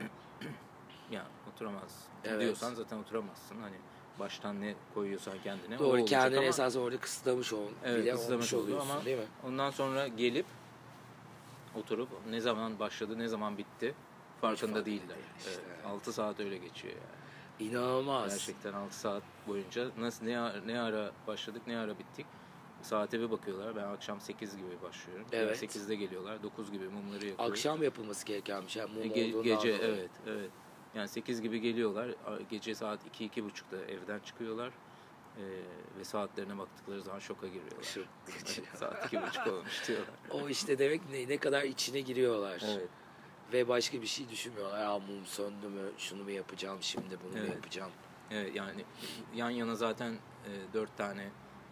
[1.10, 2.04] ya oturamaz.
[2.24, 2.40] Evet.
[2.40, 3.60] Diyorsan zaten oturamazsın.
[3.60, 3.76] Hani
[4.18, 8.90] baştan ne koyuyorsan kendine Doğru kendini ama esas orada kısıtlamış ol, Evet, bile kısıtlamış oluyorsun
[8.90, 9.24] ama- değil mi?
[9.46, 10.46] ondan sonra gelip
[11.74, 13.94] oturup ne zaman başladı ne zaman bitti
[14.40, 15.08] farkında fark değiller.
[15.08, 15.50] değil işte.
[15.76, 17.70] Evet, 6 saat öyle geçiyor yani.
[17.70, 18.30] İnanılmaz.
[18.30, 22.26] Gerçekten 6 saat boyunca nasıl ne ara, ne ara başladık ne ara bittik.
[22.82, 23.76] Saate bir bakıyorlar.
[23.76, 25.26] Ben akşam 8 gibi başlıyorum.
[25.32, 25.62] Evet.
[25.62, 26.42] 8'de geliyorlar.
[26.42, 27.50] 9 gibi mumları yakıyoruz.
[27.52, 28.82] Akşam yapılması gereken bir şey.
[28.82, 29.78] Mum ge- gece dolayı.
[29.82, 30.50] evet evet.
[30.94, 32.10] Yani 8 gibi geliyorlar.
[32.50, 34.72] Gece saat 2 iki buçukta evden çıkıyorlar.
[35.38, 35.42] Ee,
[35.98, 37.82] ve saatlerine baktıkları zaman şoka giriyorlar.
[37.82, 38.04] Şok
[38.74, 40.08] saat iki buçuk olmuş diyorlar.
[40.30, 42.62] O işte demek ne, ne kadar içine giriyorlar.
[42.66, 42.88] Evet.
[43.52, 44.80] Ve başka bir şey düşünmüyorlar.
[44.80, 45.90] Aa mum söndü mü?
[45.98, 47.18] Şunu mu yapacağım şimdi?
[47.24, 47.50] Bunu mu Evet.
[47.54, 47.90] yapacağım?
[48.30, 48.84] Evet yani
[49.34, 51.28] yan yana zaten e, dört tane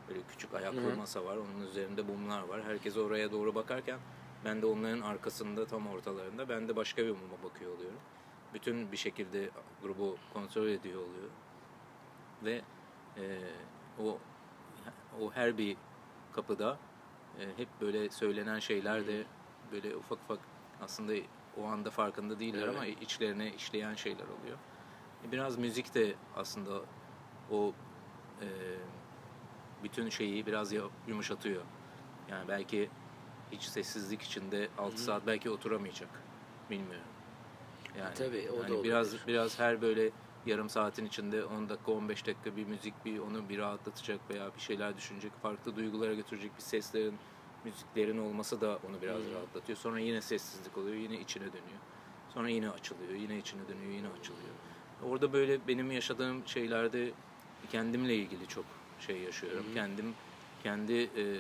[0.09, 0.97] böyle küçük ayaklı Hı hı.
[0.97, 1.37] masa var.
[1.37, 2.63] Onun üzerinde mumlar var.
[2.65, 3.99] Herkes oraya doğru bakarken
[4.45, 7.99] ben de onların arkasında tam ortalarında ben de başka bir muma bakıyor oluyorum.
[8.55, 9.51] Bütün bir şekilde
[9.83, 11.31] grubu kontrol ediyor oluyor.
[12.45, 12.63] Ve
[13.17, 13.39] e,
[14.03, 14.19] o
[15.21, 15.77] o her bir
[16.33, 16.79] kapıda
[17.41, 19.25] e, hep böyle söylenen şeyler de
[19.73, 20.39] böyle ufak ufak
[20.83, 21.13] aslında
[21.63, 22.75] o anda farkında değiller Evet.
[22.77, 24.59] ama içlerine işleyen şeyler oluyor.
[25.33, 26.81] Biraz müzik de aslında
[27.51, 27.73] o
[28.43, 28.47] e,
[29.83, 30.73] bütün şeyi biraz
[31.07, 31.63] yumuşatıyor.
[32.31, 32.91] Yani belki
[33.53, 36.09] hiç sessizlik içinde 6 saat belki oturamayacak.
[36.71, 37.07] Bilmiyorum.
[37.99, 39.27] Yani, Tabii, o da yani biraz olabilir.
[39.27, 40.11] biraz her böyle
[40.47, 44.61] yarım saatin içinde 10 dakika 15 dakika bir müzik bir onu bir rahatlatacak veya bir
[44.61, 47.19] şeyler düşünecek, farklı duygulara götürecek bir seslerin,
[47.65, 49.79] müziklerin olması da onu biraz rahatlatıyor.
[49.79, 51.79] Sonra yine sessizlik oluyor, yine içine dönüyor.
[52.35, 54.55] Sonra yine açılıyor, yine içine dönüyor, yine açılıyor.
[55.05, 57.11] Orada böyle benim yaşadığım şeylerde
[57.73, 58.65] kendimle ilgili çok
[59.01, 59.65] şey yaşıyorum.
[59.75, 60.15] Kendim
[60.63, 61.37] kendi e,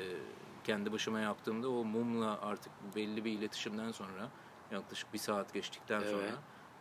[0.64, 4.28] kendi başıma yaptığımda o mumla artık belli bir iletişimden sonra
[4.72, 6.10] yaklaşık bir saat geçtikten Evet.
[6.10, 6.30] sonra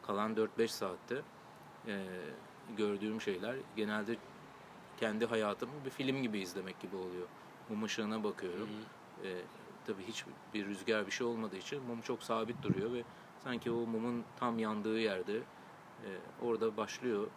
[0.02, 1.22] kalan 4-5 saatte
[1.88, 2.06] e,
[2.78, 4.18] gördüğüm şeyler genelde
[5.00, 7.28] kendi hayatımı bir film gibi izlemek gibi oluyor.
[7.70, 8.70] Mum ışığına bakıyorum.
[9.24, 9.42] E,
[9.88, 13.04] tabii hiç bir rüzgar bir şey olmadığı için mum çok sabit duruyor ve
[13.44, 16.10] sanki o mumun tam yandığı yerde e,
[16.42, 17.28] orada başlıyor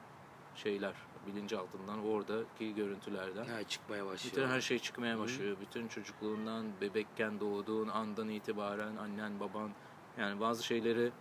[0.54, 0.94] şeyler
[1.26, 3.44] bilinçaltından oradaki görüntülerden.
[3.44, 4.36] Ha, çıkmaya başlıyor.
[4.36, 5.56] Bütün her şey çıkmaya başlıyor.
[5.60, 9.70] Bütün çocukluğundan, bebekken doğduğun andan itibaren annen, baban
[10.18, 11.12] yani bazı şeyleri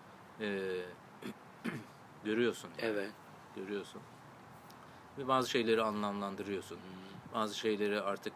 [0.42, 0.80] e,
[2.24, 2.70] görüyorsun.
[2.80, 3.12] Evet.
[3.56, 4.02] Görüyorsun.
[5.18, 6.78] Ve bazı şeyleri anlamlandırıyorsun.
[7.34, 8.34] Bazı şeyleri artık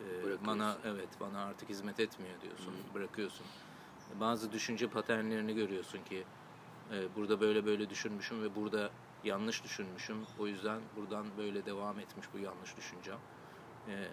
[0.00, 0.46] e, Bırakıyorsun.
[0.46, 2.74] bana evet bana artık hizmet etmiyor diyorsun.
[2.94, 3.46] Bırakıyorsun.
[4.14, 6.24] Bazı düşünce paternlerini görüyorsun ki
[6.90, 8.90] e, burada böyle böyle düşünmüşüm ve burada
[9.24, 10.26] yanlış düşünmüşüm.
[10.38, 13.18] O yüzden buradan böyle devam etmiş bu yanlış düşüncem.
[13.86, 14.08] E,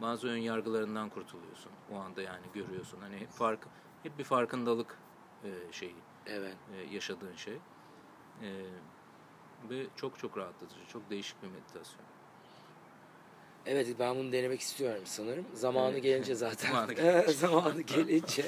[0.00, 1.72] bazı ön yargılarından kurtuluyorsun.
[1.88, 3.00] O anda yani görüyorsun.
[3.00, 3.66] Hani fark
[4.02, 4.98] hep bir farkındalık
[5.42, 6.56] e, şeyi Evet.
[6.72, 7.58] e, yaşadığın şey.
[8.42, 8.66] E,
[9.70, 12.06] ve çok çok rahatlatıcı, çok değişik bir meditasyon.
[13.66, 15.44] Evet ben bunu denemek istiyorum sanırım.
[15.54, 16.02] Zamanı Evet.
[16.02, 16.70] gelince zaten.
[16.72, 18.44] Zamanı Zamanı, Zamanı gelince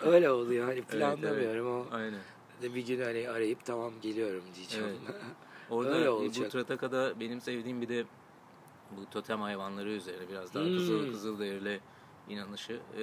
[0.00, 0.66] öyle oluyor.
[0.66, 2.20] Hani planlamıyorum ama Aynen.
[2.62, 4.86] de bir gün hani arayıp tamam geliyorum diyeceğim.
[4.86, 5.20] Evet.
[5.70, 6.46] Orada Öyle olacak.
[6.46, 8.04] bu Trataka'da benim sevdiğim bir de
[8.96, 10.76] bu totem hayvanları üzerine biraz daha Hmm.
[10.76, 11.80] kızıl kızıl değerli
[12.28, 12.72] inanışı.
[12.72, 13.02] E,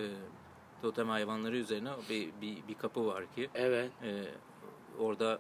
[0.82, 3.92] totem hayvanları üzerine bir, bir, bir kapı var ki evet.
[4.04, 4.24] e,
[5.00, 5.40] orada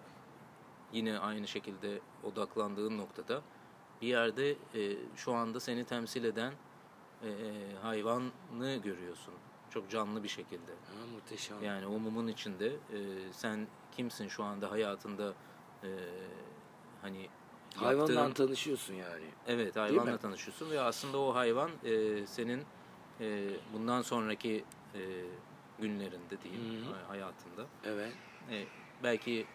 [0.93, 3.41] yine aynı şekilde odaklandığın noktada
[4.01, 6.53] bir yerde e, şu anda seni temsil eden
[7.23, 7.29] e,
[7.81, 9.33] hayvanı görüyorsun.
[9.69, 10.71] Çok canlı bir şekilde.
[10.71, 11.63] Ha, muhteşem.
[11.63, 12.97] Yani o mumun içinde e,
[13.31, 15.33] sen kimsin şu anda hayatında
[15.83, 15.87] e,
[17.01, 17.29] hani
[17.75, 19.25] Hayvanla yaptığın- tanışıyorsun yani.
[19.47, 22.63] Evet hayvanla tanışıyorsun ve aslında o hayvan e, senin
[23.19, 24.63] e, bundan sonraki
[24.95, 24.99] e,
[25.79, 26.93] günlerinde diyeyim Hı hı.
[26.93, 28.13] hay- hayatında Evet.
[28.51, 28.65] e,
[29.03, 29.47] belki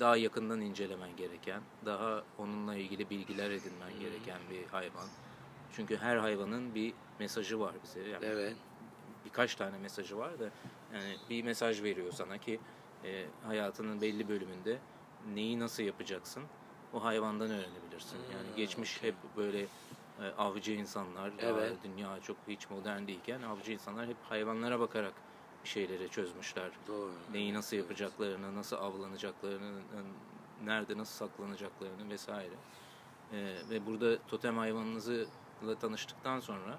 [0.00, 5.16] daha yakından incelemen gereken, daha onunla ilgili bilgiler edinmen gereken bir hayvan.
[5.70, 8.02] Çünkü her hayvanın bir mesajı var bize.
[8.08, 8.58] Yani Evet.
[9.24, 10.52] birkaç tane mesajı var da
[10.90, 12.62] yani bir mesaj veriyor sana ki
[13.04, 14.84] e, hayatının belli bölümünde
[15.20, 16.50] neyi nasıl yapacaksın
[16.92, 18.26] o hayvandan öğrenebilirsin.
[18.26, 19.02] Yani Hmm, geçmiş okey.
[19.02, 19.70] hep böyle
[20.18, 21.82] e, avcı insanlar, Evet.
[21.82, 25.22] dünya çok hiç modern değilken avcı insanlar hep hayvanlara bakarak
[25.64, 26.70] şeyleri çözmüşler.
[26.88, 27.12] Doğru.
[27.32, 29.80] Neyi nasıl yapacaklarını, nasıl avlanacaklarını
[30.64, 32.54] nerede nasıl saklanacaklarını vesaire.
[33.32, 36.78] E, ve burada totem hayvanınızla tanıştıktan sonra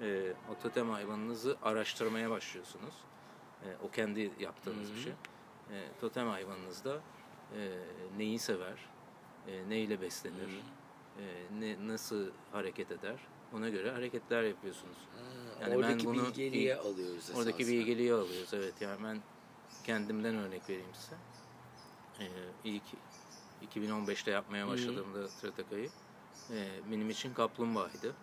[0.00, 2.94] e, o totem hayvanınızı araştırmaya başlıyorsunuz.
[3.64, 5.12] E, o kendi yaptığınız bir şey.
[5.70, 7.00] E, totem hayvanınız da
[7.56, 7.78] e,
[8.18, 8.78] neyi sever,
[9.48, 10.48] e, neyle beslenir,
[11.18, 11.24] e,
[11.60, 13.16] ne nasıl hareket eder.
[13.54, 14.96] Ona göre hareketler yapıyorsunuz.
[15.60, 17.78] Yani Yani ben oradaki bunu bilgeliği ilk- alıyoruz Oradaki esasında.
[17.80, 18.54] bilgeliği alıyoruz.
[18.54, 19.18] Evet yani ben
[19.84, 21.16] kendimden örnek vereyim size.
[22.20, 22.28] Ee,
[22.64, 22.82] ilk
[23.76, 25.88] 2015'te yapmaya başladığımda Trataka'yı
[26.50, 28.14] e, benim için kaplumbağaydı.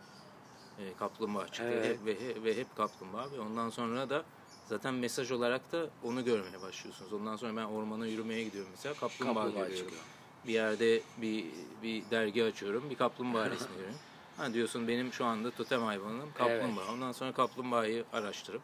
[0.80, 2.00] E, kaplumbağa çıktı Evet.
[2.00, 4.24] hep, ve, ve hep kaplumbağa ve ondan sonra da
[4.70, 7.14] zaten mesaj olarak da onu görmeye başlıyorsunuz.
[7.14, 9.76] Ondan sonra ben ormana yürümeye gidiyorum mesela kaplumbağa, Kaplumbağa görüyorum.
[9.86, 10.02] çıkıyor.
[10.48, 11.46] Bir yerde bir
[11.84, 14.00] bir dergi açıyorum, bir kaplumbağa resmi görüyorum.
[14.38, 16.92] Ha diyorsun benim şu anda totem hayvanım kaplumbağa.
[16.94, 18.62] Ondan sonra kaplumbağayı araştırıp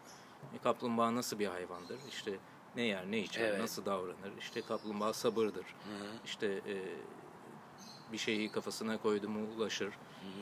[0.56, 1.98] e, kaplumbağa nasıl bir hayvandır?
[2.10, 2.32] İşte
[2.76, 3.60] ne yer, ne içer, Evet.
[3.62, 4.32] nasıl davranır?
[4.40, 5.66] İşte kaplumbağa sabırdır.
[6.26, 6.76] İşte e,
[8.12, 9.94] bir şeyi kafasına koydu mu ulaşır.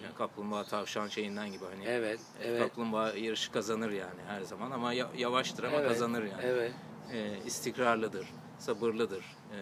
[0.04, 1.86] Yani kaplumbağa tavşan şeyinden gibi hani.
[1.86, 2.60] Evet, e, evet.
[2.62, 6.42] Kaplumbağa yarışı kazanır yani her zaman ama ya- yavaştır ama Evet, kazanır yani.
[6.44, 6.74] Evet.
[7.12, 8.28] E, istikrarlıdır,
[8.60, 9.24] sabırlıdır.
[9.54, 9.58] E,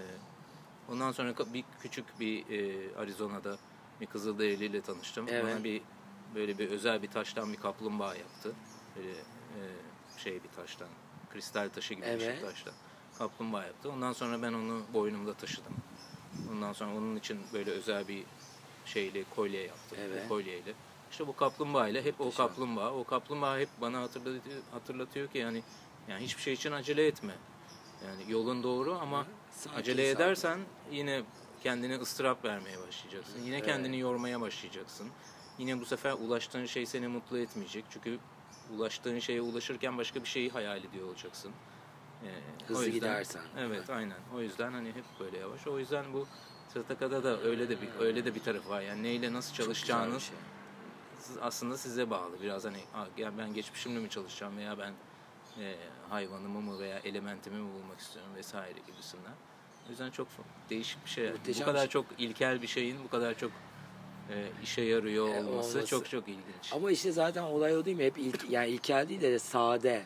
[0.92, 3.58] ondan sonra ka- bir küçük bir e, Arizona'da
[4.02, 5.26] bir kızılderiliyle tanıştım.
[5.30, 5.44] Evet.
[5.44, 5.82] Bana bir
[6.36, 8.54] böyle bir özel bir taştan bir kaplumbağa yaptı.
[8.96, 9.62] Böyle e,
[10.18, 10.88] şey bir taştan,
[11.34, 12.22] kristal taşı gibi bir Evet.
[12.22, 12.74] şey taştan.
[13.18, 13.92] Kaplumbağa yaptı.
[13.92, 15.74] Ondan sonra ben onu boynumda taşıdım.
[16.52, 18.24] Ondan sonra onun için böyle özel bir
[18.86, 19.98] şeyle kolye yaptım.
[20.02, 20.28] Evet.
[20.30, 20.74] Kolyeyle.
[21.12, 22.94] İşte bu kaplumbağa ile hep o kaplumbağa.
[22.94, 25.64] O kaplumbağa hep bana hatırlatıyor, hatırlatıyor ki yani
[26.08, 27.34] yani hiçbir şey için acele etme.
[28.06, 30.60] Yani yolun doğru ama Sakin, acele edersen
[30.92, 31.24] yine
[31.66, 33.42] kendine ıstırap vermeye başlayacaksın.
[33.46, 35.08] Yine kendini yormaya başlayacaksın.
[35.58, 37.86] Yine bu sefer ulaştığın şey seni mutlu etmeyecek.
[37.90, 38.20] Çünkü
[38.76, 41.52] ulaştığın şeye ulaşırken başka bir şeyi hayal ediyor olacaksın.
[42.24, 42.28] Ee,
[42.68, 43.42] Hızlı o yüzden- gidersen.
[43.58, 44.18] Evet, aynen.
[44.36, 45.68] O yüzden hani hep böyle yavaş.
[45.68, 46.28] O yüzden bu
[46.74, 48.82] Tırtaka'da da öyle de bir öyle de bir tarafı var.
[48.82, 50.36] Yani neyle nasıl çalışacağınız şey.
[51.42, 52.42] aslında size bağlı.
[52.42, 54.94] Biraz hani "Aa, ya ben geçmişimle mi çalışacağım veya ben
[55.62, 55.76] e,
[56.10, 59.34] hayvanımı mı veya elementimi mi bulmak istiyorum vesaire gibisinden.
[59.88, 60.28] O yüzden çok
[60.70, 61.32] değişik bir şey.
[61.32, 61.88] Muhteşem bu kadar şey.
[61.90, 63.52] çok ilkel bir şeyin bu kadar çok
[64.30, 65.86] e, işe yarıyor E, olması, olması.
[65.86, 66.74] çok çok ilginç.
[66.74, 68.06] Ama işte zaten olay o değil mi?
[68.06, 70.06] Hep ilk, yani ilkel değil de sade.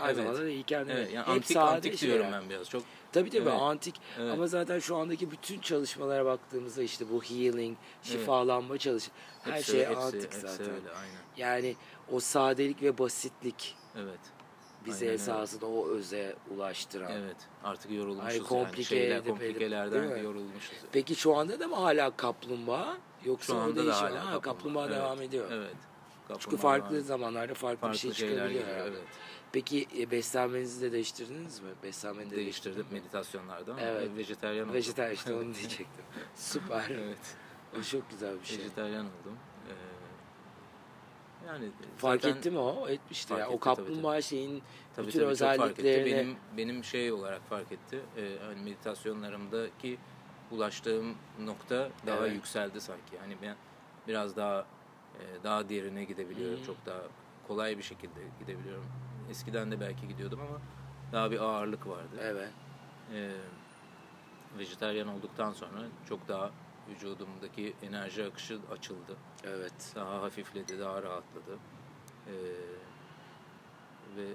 [0.00, 0.16] Aynı Evet.
[0.16, 2.14] zamanda da ilkel değil evet, yani Hep antik sade antik şeyler.
[2.14, 2.68] diyorum ben biraz.
[2.70, 3.60] Çok Tabii tabii Evet.
[3.60, 4.32] antik Evet.
[4.32, 9.08] ama zaten şu andaki bütün çalışmalara baktığımızda işte bu healing, şifalanma çalış
[9.42, 10.66] her hepsi- şey hepsi- antik hepsi zaten.
[10.70, 11.20] öyle, aynen.
[11.36, 11.76] Yani
[12.12, 14.18] o sadelik ve basitlik Evet.
[14.94, 15.12] Aynen öyle.
[15.14, 17.12] esasında o öze ulaştıran.
[17.12, 17.36] Evet.
[17.64, 18.46] Artık yorulmuşuz yani.
[18.48, 20.20] komplike Şeyler, edip edip, komplikelerden mi?
[20.24, 20.76] yorulmuşuz.
[20.92, 24.90] Peki şu anda da mı hala kaplumbağa yoksa Şu o anda da hala Ha, kaplumbağa,
[24.90, 25.50] devam Evet, ediyor.
[25.52, 25.74] Evet.
[26.28, 28.76] Çünkü Kaplumbağa farklı devam zamanlarda farklı, farklı bir şey şeyler çıkabiliyor geliyor.
[28.78, 28.96] herhalde.
[28.98, 29.08] Evet.
[29.52, 31.68] Peki e, beslenmenizi de değiştirdiniz mi?
[31.82, 34.08] Beslenmeni de Değiştirdim meditasyonlarda Evet.
[34.16, 34.74] vejeteryan oldum.
[34.74, 36.04] Vejeter işte onu diyecektim.
[36.34, 36.84] Süper.
[36.90, 37.18] evet.
[37.80, 38.58] O çok güzel bir şey.
[38.58, 39.36] Vejeteryan oldum.
[41.46, 42.88] Yani Fark zaten- etti mi o?
[42.88, 43.38] Etmişti ya.
[43.38, 44.62] O etti, tabii, kaplumbağa şeyin
[44.96, 48.00] Tabii bütün tabii özelliklerini Benim benim şey olarak fark etti.
[48.16, 49.98] Ee, hani meditasyonlarımdaki
[50.50, 52.34] ulaştığım nokta daha Evet.
[52.34, 53.16] yükseldi sanki.
[53.16, 53.56] Yani ben
[54.08, 54.66] biraz daha
[55.20, 56.58] e, daha derine gidebiliyorum.
[56.58, 56.66] Hmm.
[56.66, 57.00] Çok daha
[57.48, 58.86] kolay bir şekilde gidebiliyorum.
[59.30, 60.60] Eskiden de belki gidiyordum ama
[61.12, 62.16] daha bir ağırlık vardı.
[62.20, 62.50] Evet.
[63.14, 63.30] Ee,
[64.58, 65.78] vejetaryen olduktan sonra
[66.08, 66.50] çok daha
[66.88, 69.16] vücudumdaki enerji akışı açıldı.
[69.44, 69.92] Evet.
[69.94, 71.58] Daha hafifledi, daha rahatladı.
[72.26, 72.32] Ee,
[74.16, 74.26] ve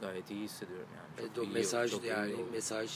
[0.00, 1.08] gayet iyi hissediyorum yani.
[1.18, 2.46] Evet, Çok o iyi, mesaj çok iyi yani oldu.
[2.52, 2.90] mesaj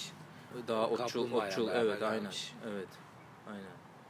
[0.68, 1.68] daha otçul, otçul.
[1.68, 2.20] Evet, aynen.
[2.20, 2.54] gelmiş.
[2.68, 2.88] Evet,
[3.48, 3.64] aynen.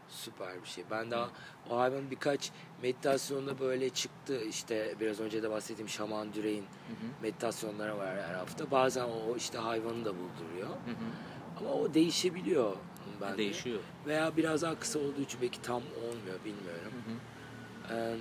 [0.09, 0.85] süper bir şey.
[0.91, 1.31] Ben daha
[1.71, 2.51] o hayvan birkaç
[2.83, 4.41] meditasyonda böyle çıktı.
[4.45, 7.23] İşte biraz önce de bahsettiğim Şaman Düreyin Hı hı.
[7.23, 8.71] meditasyonları var her hafta.
[8.71, 10.69] Bazen o işte hayvanı da bulduruyor.
[10.69, 11.61] Hı hı.
[11.61, 12.77] Ama o değişebiliyor
[13.21, 13.39] bende.
[13.39, 13.81] Değişiyor.
[14.07, 16.93] Veya biraz daha kısa olduğu için belki tam olmuyor bilmiyorum.
[17.07, 17.99] Hı hı.
[17.99, 18.17] Ee,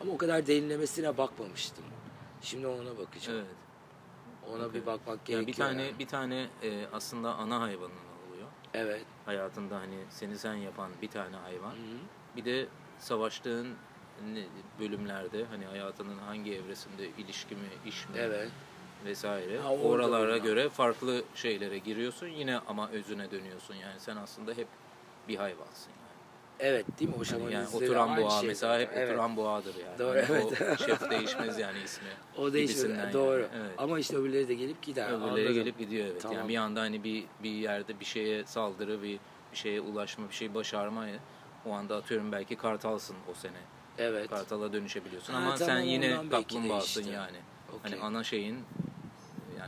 [0.00, 1.84] ama o kadar derinlemesine bakmamıştım.
[2.42, 3.38] Şimdi ona bakacağım.
[3.38, 3.56] Evet.
[4.56, 4.80] Ona Okey.
[4.80, 5.68] bir bakmak Yani bir gerekiyor.
[5.68, 5.98] tane yani.
[5.98, 7.92] bir tane e, aslında ana hayvanın
[8.28, 8.48] oluyor.
[8.74, 9.04] Evet.
[9.26, 11.70] Hayatında hani seni sen yapan bir tane hayvan.
[11.70, 12.36] Hı hı.
[12.36, 12.66] Bir de
[12.98, 13.68] savaştığın
[14.80, 18.50] bölümlerde hani hayatının hangi evresinde ilişki mi, iş mi Evet.
[19.04, 20.42] Vesaire Ha, oralara bulunan.
[20.42, 24.66] göre farklı şeylere giriyorsun yine ama özüne dönüyorsun yani sen aslında hep
[25.28, 26.02] bir hayvansın yani.
[26.60, 27.16] Evet değil mi?
[27.20, 28.90] O Hani yani de oturan boğa şey mesela hep.
[28.94, 29.10] Evet.
[29.10, 29.98] oturan boğadır yani.
[29.98, 30.62] Doğru, Hani evet.
[30.80, 32.08] O şef değişmez yani ismi.
[32.38, 33.40] O gibisinden Doğru.
[33.40, 33.50] yani.
[33.60, 33.74] Evet.
[33.78, 35.08] Ama işte öbürleri de gelip gider.
[35.08, 35.54] Öbürleri Anladım.
[35.54, 36.22] gelip gidiyor evet.
[36.22, 36.36] Tamam.
[36.38, 39.18] Yani bir anda hani bir bir yerde bir şeye saldırı, bir
[39.52, 41.06] bir şeye ulaşma, bir şey başarma
[41.66, 43.58] o anda atıyorum belki kartalsın o sene.
[43.98, 44.30] Evet.
[44.30, 47.14] Kartala dönüşebiliyorsun Ha, ama tamam, sen yine kaplumbağasın değişti.
[47.16, 47.36] yani.
[47.68, 47.92] Okey.
[47.92, 48.64] Hani ana şeyin yani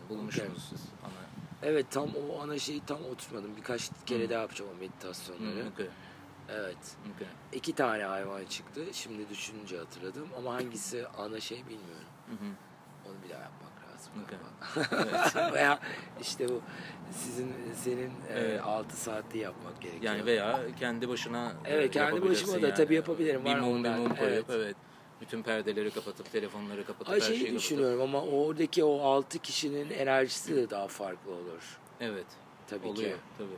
[0.08, 1.24] bulmuşsunuz siz ana
[1.62, 3.56] Evet tam o ana şeyi tam oturmadım.
[3.56, 4.30] Birkaç kere Hı.
[4.30, 5.68] daha yapacağım o Hı, meditasyonları.
[5.74, 5.86] okey,
[6.48, 6.96] Evet.
[7.14, 7.26] okey.
[7.52, 8.80] İki tane hayvan çıktı.
[8.92, 10.28] Şimdi düşününce hatırladım.
[10.38, 12.08] Ama hangisi ana şey bilmiyorum.
[12.26, 12.50] Hı hı.
[13.08, 14.12] Onu bir daha yapmak lazım.
[14.30, 15.52] Galiba.
[15.54, 15.78] Veya
[16.20, 16.60] işte bu
[17.12, 18.60] sizin senin Evet.
[18.64, 20.14] 6 saatte yapmak gerekiyor.
[20.14, 23.44] Yani veya kendi başına Evet, e, kendi yapabilirsin başıma da tabii yapabilirim.
[23.44, 24.44] Bir Var mum bir mum koyup evet.
[24.50, 24.76] evet.
[25.24, 27.58] Bütün perdeleri kapatıp telefonları kapatıp Ay her şeyi kapatıp.
[27.58, 31.78] düşünüyorum ama oradaki o 6 kişinin enerjisi de daha farklı olur.
[32.00, 32.26] Evet.
[32.66, 33.10] Tabii oluyor.
[33.10, 33.16] ki.
[33.38, 33.48] Tabii.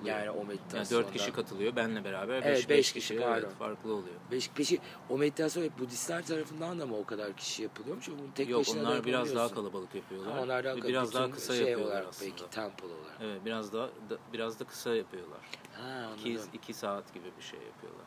[0.00, 0.16] Oluyor.
[0.16, 1.04] Yani o Yani meditasyonda.
[1.04, 2.34] dört kişi katılıyor benle beraber.
[2.34, 4.14] Evet, beş, beş beş kişi, kişi, evet, farklı oluyor.
[4.30, 4.78] Beş, peki
[5.10, 8.08] o meditasyon hep Budistler tarafından da mı o kadar kişi yapılıyormuş?
[8.08, 10.32] Bunu tek Yok onlar biraz daha kalabalık yapıyorlar.
[10.32, 12.30] Ha, Onlar daha biraz daha kısa şey yapıyorlar olarak aslında.
[12.36, 13.16] Peki temple olarak.
[13.20, 15.40] Evet biraz daha da, biraz da kısa yapıyorlar.
[15.72, 16.18] Ha anladım.
[16.20, 18.06] İki, iki saat gibi bir şey yapıyorlar.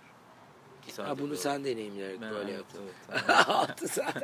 [0.98, 1.36] Ha, bunu yapıyorlar.
[1.36, 2.82] sen deneyimleyerek Ben- böyle yaptın.
[3.48, 4.24] 6 saat.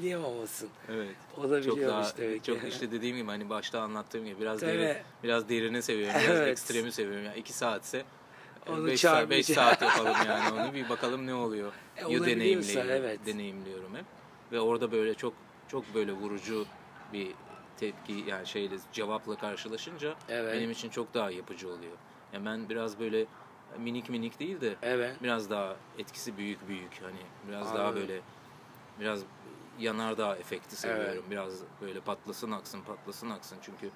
[0.00, 0.68] Niye olmasın?
[0.88, 1.08] evet.
[1.38, 2.52] O da Çok daha demek ki.
[2.52, 4.72] çok işte dediğim gibi hani başta anlattığım gibi biraz Tabii.
[4.72, 6.48] derin, biraz derini seviyorum, biraz Evet.
[6.48, 7.24] ekstremi seviyorum.
[7.24, 8.04] Yani iki saatse
[8.68, 11.72] Onu 5 saat, beş saat yapalım yani onu bir bakalım ne oluyor.
[11.96, 13.20] E, Yo deneyimliyorum, evet.
[13.26, 14.04] deneyimliyorum hep.
[14.52, 15.34] Ve orada böyle çok
[15.68, 16.66] çok böyle vurucu
[17.12, 17.28] bir
[17.80, 20.54] tepki yani şeyle cevapla karşılaşınca Evet.
[20.54, 21.92] benim için çok daha yapıcı oluyor.
[22.32, 23.26] Yani ben biraz böyle
[23.78, 25.16] minik minik değil de Evet.
[25.22, 28.00] biraz daha etkisi büyük büyük hani biraz daha Anladım.
[28.00, 28.20] böyle
[29.00, 29.20] biraz
[29.78, 31.24] yanardağ efekti seviyorum.
[31.30, 33.90] Biraz böyle patlasın aksın patlasın aksın çünkü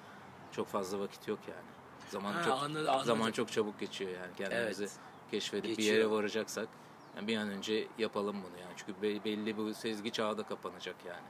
[0.51, 1.61] çok fazla vakit yok yani.
[2.09, 3.05] Zaman Ha, çok anladım, anladım.
[3.05, 4.93] zaman çok çabuk geçiyor yani kendimizi Evet.
[5.31, 5.95] keşfedip bir Geçiyor.
[5.97, 6.67] yere varacaksak
[7.15, 8.73] yani bir an önce yapalım bunu yani.
[8.77, 11.21] Çünkü be- belli bu sezgi çağı da kapanacak yani.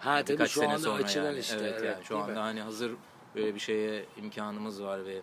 [0.00, 1.38] Ha tabii Birkaç şu anda açılan yani.
[1.38, 1.56] işte.
[1.60, 2.30] Evet, Evet, yani şu değil mi?
[2.30, 2.92] anda hani hazır
[3.34, 5.20] böyle bir şeye imkanımız var ve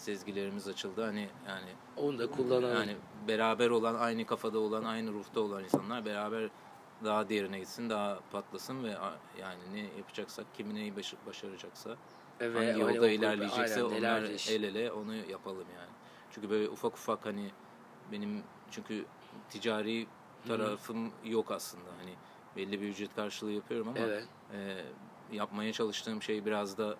[0.00, 1.04] sezgilerimiz açıldı.
[1.04, 2.74] Hani yani Onu da kullanalım.
[2.74, 2.96] yani
[3.28, 6.50] beraber olan, aynı kafada olan, aynı ruhta olan insanlar beraber
[7.04, 8.96] daha derine gitsin, daha patlasın ve
[9.40, 11.96] yani ne yapacaksak, kim neyi baş- başaracaksa,
[12.40, 15.90] Evet, hangi yolda ilerleyecekse aynen, onlar el ele onu yapalım yani.
[16.30, 17.50] Çünkü böyle ufak ufak hani
[18.12, 19.04] benim çünkü
[19.50, 20.06] ticari
[20.48, 21.90] tarafım yok aslında.
[21.98, 22.14] Hani
[22.56, 24.28] belli bir ücret karşılığı yapıyorum ama Evet.
[24.52, 24.84] e,
[25.32, 26.96] yapmaya çalıştığım şey biraz da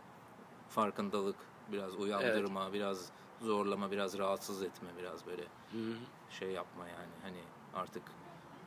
[0.68, 1.36] farkındalık,
[1.72, 3.10] biraz uyandırma, biraz
[3.40, 5.94] zorlama, biraz rahatsız etme, biraz böyle Hı hı.
[6.30, 7.40] şey yapma yani hani
[7.74, 8.02] artık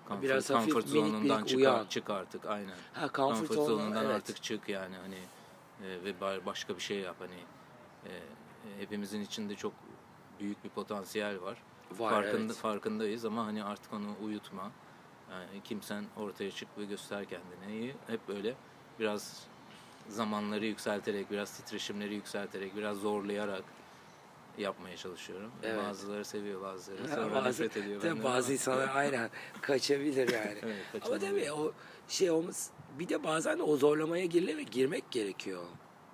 [0.08, 1.86] comfort, Biraz hafif comfort minik zonundan minik çık, uyan.
[1.86, 2.76] çık artık aynen.
[2.94, 4.16] Ha comfort, Comfort, zone, zonundan evet.
[4.16, 5.20] artık çık yani hani
[5.84, 7.40] e, ve ba- başka bir şey yap hani
[8.06, 8.12] e,
[8.80, 9.74] hepimizin içinde çok
[10.40, 11.58] büyük bir potansiyel var.
[11.98, 12.56] Var, Farkında evet.
[12.56, 14.72] farkındayız ama hani artık onu uyutma.
[15.32, 17.94] Yani kimsen ortaya çık ve göster kendini.
[18.08, 18.56] Hep böyle
[19.00, 19.44] biraz
[20.10, 23.64] zamanları yükselterek, biraz titreşimleri yükselterek, biraz zorlayarak
[24.58, 25.52] yapmaya çalışıyorum.
[25.64, 25.84] Evet.
[25.84, 28.02] Bazıları seviyor, bazıları sonra bazı, nefret ediyor.
[28.02, 29.30] tabii bazı ama- insanlar aynen
[29.62, 30.58] kaçabilir yani.
[30.64, 31.46] Evet, Ama kaçabilir.
[31.46, 31.72] tabii o
[32.08, 32.70] şey olmaz.
[33.00, 35.64] Bir de bazen o zorlamaya girilir ve girmek gerekiyor.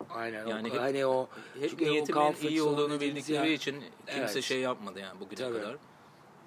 [0.09, 0.47] Aynen.
[0.47, 1.29] Yani o, hep- hani o
[1.59, 4.43] Hep çünkü niyetimin iyi olduğunu bildikleri yer- için kimse Evet.
[4.43, 5.59] şey yapmadı yani bugüne Tabii.
[5.59, 5.75] kadar.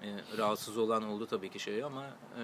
[0.02, 2.42] Ee, rahatsız olan oldu tabii ki şey ama e,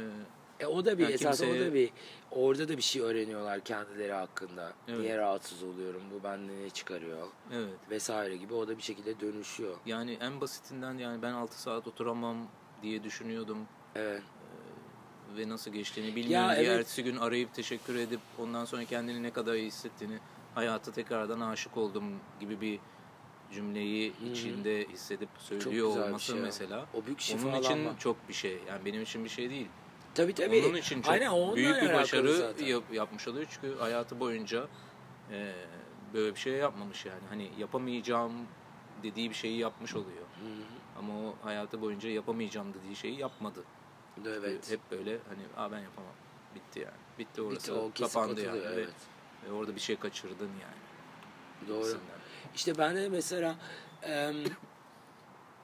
[0.61, 1.91] E o da bir Yani esas o kimseye- da bir
[2.31, 4.73] orada da bir şey öğreniyorlar kendileri hakkında.
[4.89, 5.01] Evet.
[5.01, 6.03] Niye rahatsız oluyorum?
[6.15, 7.27] Bu bende ne çıkarıyor?
[7.53, 7.75] evet.
[7.91, 9.77] Vesaire gibi o da bir şekilde dönüşüyor.
[9.87, 12.37] Yani en basitinden yani ben 6 saat oturamam
[12.83, 13.59] diye düşünüyordum
[13.95, 14.23] Evet.
[15.37, 16.79] ve nasıl geçtiğini bilmiyorum Ya, diye evet.
[16.79, 20.19] ertesi gün arayıp teşekkür edip ondan sonra kendini ne kadar iyi hissettiğini
[20.55, 22.05] hayata tekrardan aşık oldum
[22.41, 22.79] gibi bir
[23.53, 24.29] cümleyi Hı hı.
[24.31, 26.43] içinde hissedip söylüyor olması şey o.
[26.43, 27.59] mesela O büyük onun şifalanma.
[27.59, 28.59] için çok bir şey.
[28.69, 29.69] Yani benim için bir şey değil.
[30.19, 30.65] Tabii tabii.
[30.69, 32.67] Onun için çok Aynen, onunla büyük bir başarı zaten.
[32.67, 33.47] yap- yapmış oluyor.
[33.51, 34.67] Çünkü hayatı boyunca
[35.31, 35.53] e,
[36.15, 37.21] böyle bir şey yapmamış yani.
[37.29, 38.33] Hani yapamayacağım
[39.03, 40.19] dediği bir şeyi yapmış oluyor.
[40.43, 40.99] Hı hı.
[40.99, 43.65] Ama o hayatı boyunca yapamayacağım dediği şeyi yapmadı.
[44.27, 44.71] Evet.
[44.71, 46.13] Hep böyle hani Aa, ben yapamam.
[46.55, 46.99] Bitti yani.
[47.19, 47.57] Bitti orası.
[47.57, 48.61] Bitti, o kapandı yani.
[48.61, 48.89] Ve- evet.
[49.49, 51.69] Ve, orada bir şey kaçırdın yani.
[51.69, 51.79] Doğru.
[51.79, 52.19] gibisinden.
[52.55, 53.57] İşte ben de mesela
[54.03, 54.37] em,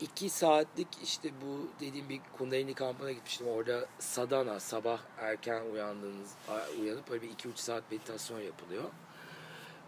[0.00, 3.46] iki saatlik işte bu dediğim bir kundalini kampına gitmiştim.
[3.48, 6.34] Orada sadana sabah erken uyandığınız
[6.80, 8.84] uyanıp böyle bir iki üç saat meditasyon yapılıyor.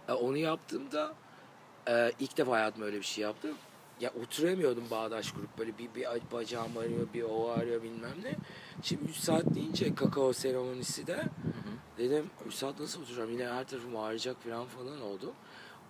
[0.09, 1.15] E, onu yaptığımda
[1.89, 3.57] e, ilk defa hayatımda öyle bir şey yaptım.
[4.01, 8.35] Ya oturamıyordum bağdaş kurup böyle bir, bir bacağım ağrıyor bir o ağrıyor bilmem ne.
[8.83, 11.25] Şimdi 3 saat deyince kakao seremonisi de.
[11.99, 15.33] Dedim 3 saat nasıl oturacağım yine her tarafım ağrıyacak falan falan oldu.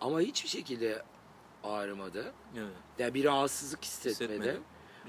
[0.01, 1.03] Ama hiçbir şekilde
[1.73, 2.33] ağrımadı.
[2.57, 2.69] Evet.
[2.99, 3.85] Yani bir rahatsızlık.
[3.85, 4.61] Hissetmedim.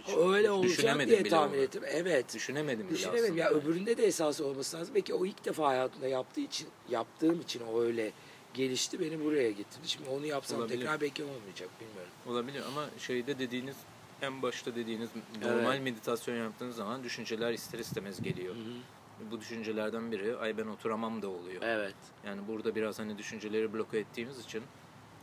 [0.08, 1.84] Hiç- Öyle olacak diye tahmin ettim.
[1.88, 2.34] Evet.
[2.36, 3.38] Düşünemedim bile Düşünemedim.
[3.38, 3.62] Ya aslında.
[3.62, 4.95] öbüründe de esası olması lazım.
[4.95, 8.12] Belki o ilk defa hayatımda yaptığı için, yaptığım için o öyle
[8.53, 9.88] gelişti beni buraya getirdi.
[9.88, 10.80] Şimdi onu yapsam Olabilir.
[10.80, 12.12] tekrar belki olmayacak bilmiyorum.
[12.28, 13.76] Olabilir ama şeyde dediğiniz
[14.22, 15.10] en başta dediğiniz
[15.41, 18.55] normal meditasyon yaptığınız zaman düşünceler ister istemez geliyor.
[18.55, 19.32] Hı hı.
[19.32, 21.62] Bu düşüncelerden biri ay ben oturamam da oluyor.
[21.62, 21.95] Evet.
[22.26, 24.64] Yani burada biraz hani düşünceleri bloke ettiğimiz için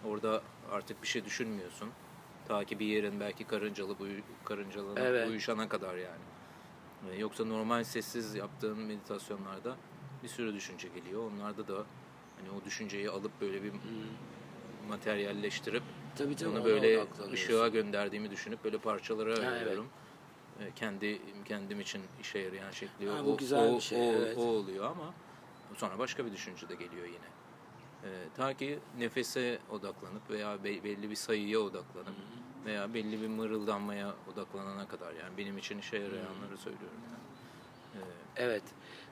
[0.05, 1.89] orada artık bir şey düşünmüyorsun.
[2.49, 5.29] Ta ki bir yerin belki karıncalı buyu, karıncalı Evet.
[5.29, 6.23] uyuşana kadar yani.
[7.11, 9.77] Ee, Yoksa normal sessiz yaptığın meditasyonlarda
[10.23, 11.31] bir sürü düşünce geliyor.
[11.33, 11.75] Onlarda da
[12.39, 13.73] hani o düşünceyi alıp böyle bir
[14.89, 15.83] materyalleştirip
[16.17, 19.87] Tabii tabii onu böyle ışığa gönderdiğimi düşünüp böyle parçalara Ha, ayırıyorum.
[20.61, 24.13] Ee, Kendi kendim için işe yarayan şekli Ha, o, bu güzel o, bir şey, o,
[24.13, 24.39] evet.
[24.39, 25.15] o oluyor ama
[25.77, 27.27] sonra başka bir düşünce de geliyor yine.
[28.05, 32.15] Ee, ta ki nefese odaklanıp veya be- belli bir sayıya odaklanıp
[32.65, 38.05] veya belli bir mırıldanmaya odaklanana kadar yani benim için işe yarayanları söylüyorum yani.
[38.37, 38.63] Evet.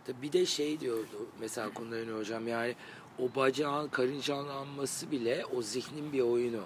[0.05, 2.75] Tabii bir de şey diyordu mesela Kundalini hocam yani
[3.19, 6.57] o bacağın karıncalanması bile o zihnin bir oyunu.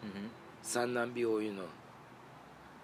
[0.00, 0.22] Hı hı.
[0.62, 1.66] Senden bir oyunu.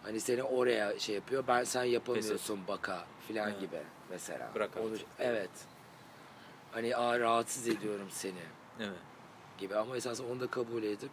[0.02, 1.44] Hani seni oraya şey yapıyor.
[1.48, 3.60] Ben sen yapamıyorsun baka filan Evet.
[3.60, 3.78] gibi
[4.10, 4.50] mesela.
[4.54, 5.06] Bırak Onu, artık.
[5.18, 5.50] evet.
[6.72, 8.34] Hani Aa, rahatsız ediyorum seni
[8.80, 8.98] Evet.
[9.58, 11.10] gibi ama esas onu da kabul edip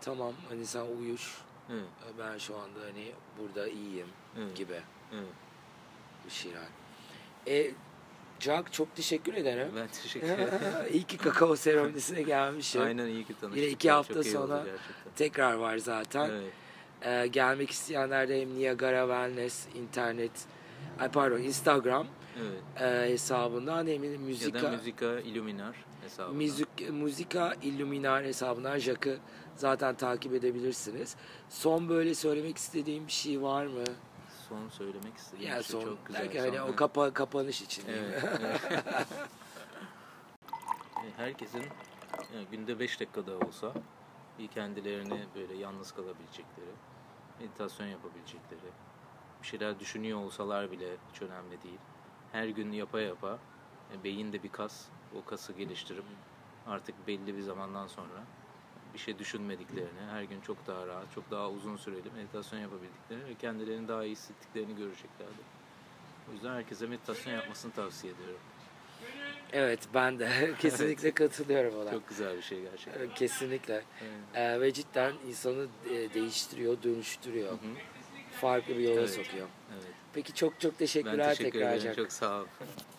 [0.00, 1.38] tamam hani sen uyuş
[1.72, 1.84] Evet.
[2.18, 4.06] ben şu anda hani burada iyiyim
[4.38, 4.56] Evet.
[4.56, 4.80] gibi
[5.14, 5.24] Evet.
[6.26, 6.62] bir şeyler.
[7.48, 7.70] E,
[8.40, 9.68] Jack çok teşekkür ederim.
[9.76, 10.48] Ben teşekkür ederim.
[10.92, 12.82] iyi ki kakao seremonisine gelmişim.
[12.82, 13.62] Aynen iyi ki tanıştık.
[13.62, 14.64] Yine iki hafta çok sonra
[15.16, 16.30] tekrar var zaten.
[16.30, 16.52] Evet.
[17.02, 20.30] Ee, gelmek isteyenler de hem Niagara Wellness internet,
[21.00, 22.06] ay pardon Instagram
[22.40, 22.82] Evet.
[23.06, 25.76] e, hesabından hem de Ya müzika, da Müzika Illuminar
[26.32, 29.18] müzik, müzika Illuminar hesabından Jack'ı
[29.56, 31.16] zaten takip edebilirsiniz.
[31.48, 33.84] Son böyle söylemek istediğim bir şey var mı?
[34.48, 36.22] Son söylemek istediğim Yani şey son çok güzel.
[36.22, 37.84] derken hani o kapa, kapanış için?
[37.88, 38.24] Evet.
[38.40, 38.60] evet.
[41.02, 41.62] E, Herkesin
[42.34, 43.72] yani günde 5 dakikada olsa
[44.38, 46.70] bir kendilerini böyle yalnız kalabilecekleri,
[47.40, 48.70] meditasyon yapabilecekleri,
[49.42, 51.78] bir şeyler düşünüyor olsalar bile hiç önemli değil.
[52.32, 53.38] Her gün yapa yapa
[53.92, 54.84] e, beyin de bir kas,
[55.18, 56.04] o kası geliştirip
[56.66, 58.24] artık belli bir zamandan sonra
[58.94, 63.34] bir şey düşünmediklerini, her gün çok daha rahat, çok daha uzun süreli meditasyon yapabildiklerini ve
[63.34, 65.42] kendilerini daha iyi hissettiklerini göreceklerdi.
[66.30, 68.40] O yüzden herkese meditasyon yapmasını tavsiye ediyorum.
[69.52, 71.90] Evet ben de kesinlikle katılıyorum ona.
[71.90, 73.00] Çok güzel bir şey gerçekten.
[73.00, 73.74] Evet, Kesinlikle.
[73.74, 74.36] Evet.
[74.36, 77.50] Ee, ve cidden insanı e, değiştiriyor, dönüştürüyor.
[77.50, 77.74] Hı hı.
[78.40, 79.10] Farklı bir yola Evet.
[79.10, 79.48] sokuyor.
[79.72, 79.84] Evet.
[80.12, 81.94] Peki çok çok Ben teşekkürler teşekkür tekrar ederim.
[81.94, 82.46] Çok sağ ol.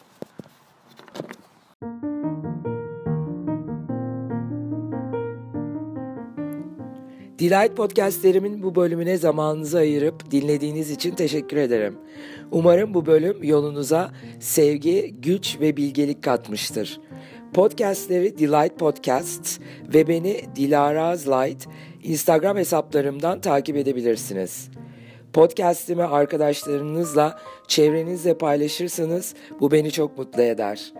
[7.43, 11.97] Delight Podcastlerimin bu bölümüne zamanınızı ayırıp dinlediğiniz için teşekkür ederim.
[12.51, 16.99] Umarım bu bölüm yolunuza sevgi, güç ve bilgelik katmıştır.
[17.53, 19.59] Podcastleri Delight Podcasts
[19.93, 21.67] ve beni Dilaraz Light
[22.03, 24.69] Instagram hesaplarımdan takip edebilirsiniz.
[25.33, 30.93] Podcast'imi arkadaşlarınızla, çevrenizle paylaşırsanız bu beni çok mutlu eder.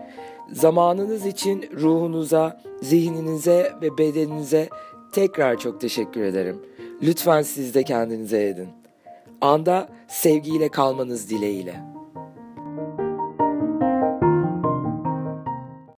[0.52, 4.68] Zamanınız için ruhunuza, zihninize ve bedeninize
[5.14, 6.62] tekrar çok teşekkür ederim.
[7.02, 8.68] Lütfen siz de kendinize edin.
[9.40, 11.93] Anda sevgiyle kalmanız dileğiyle.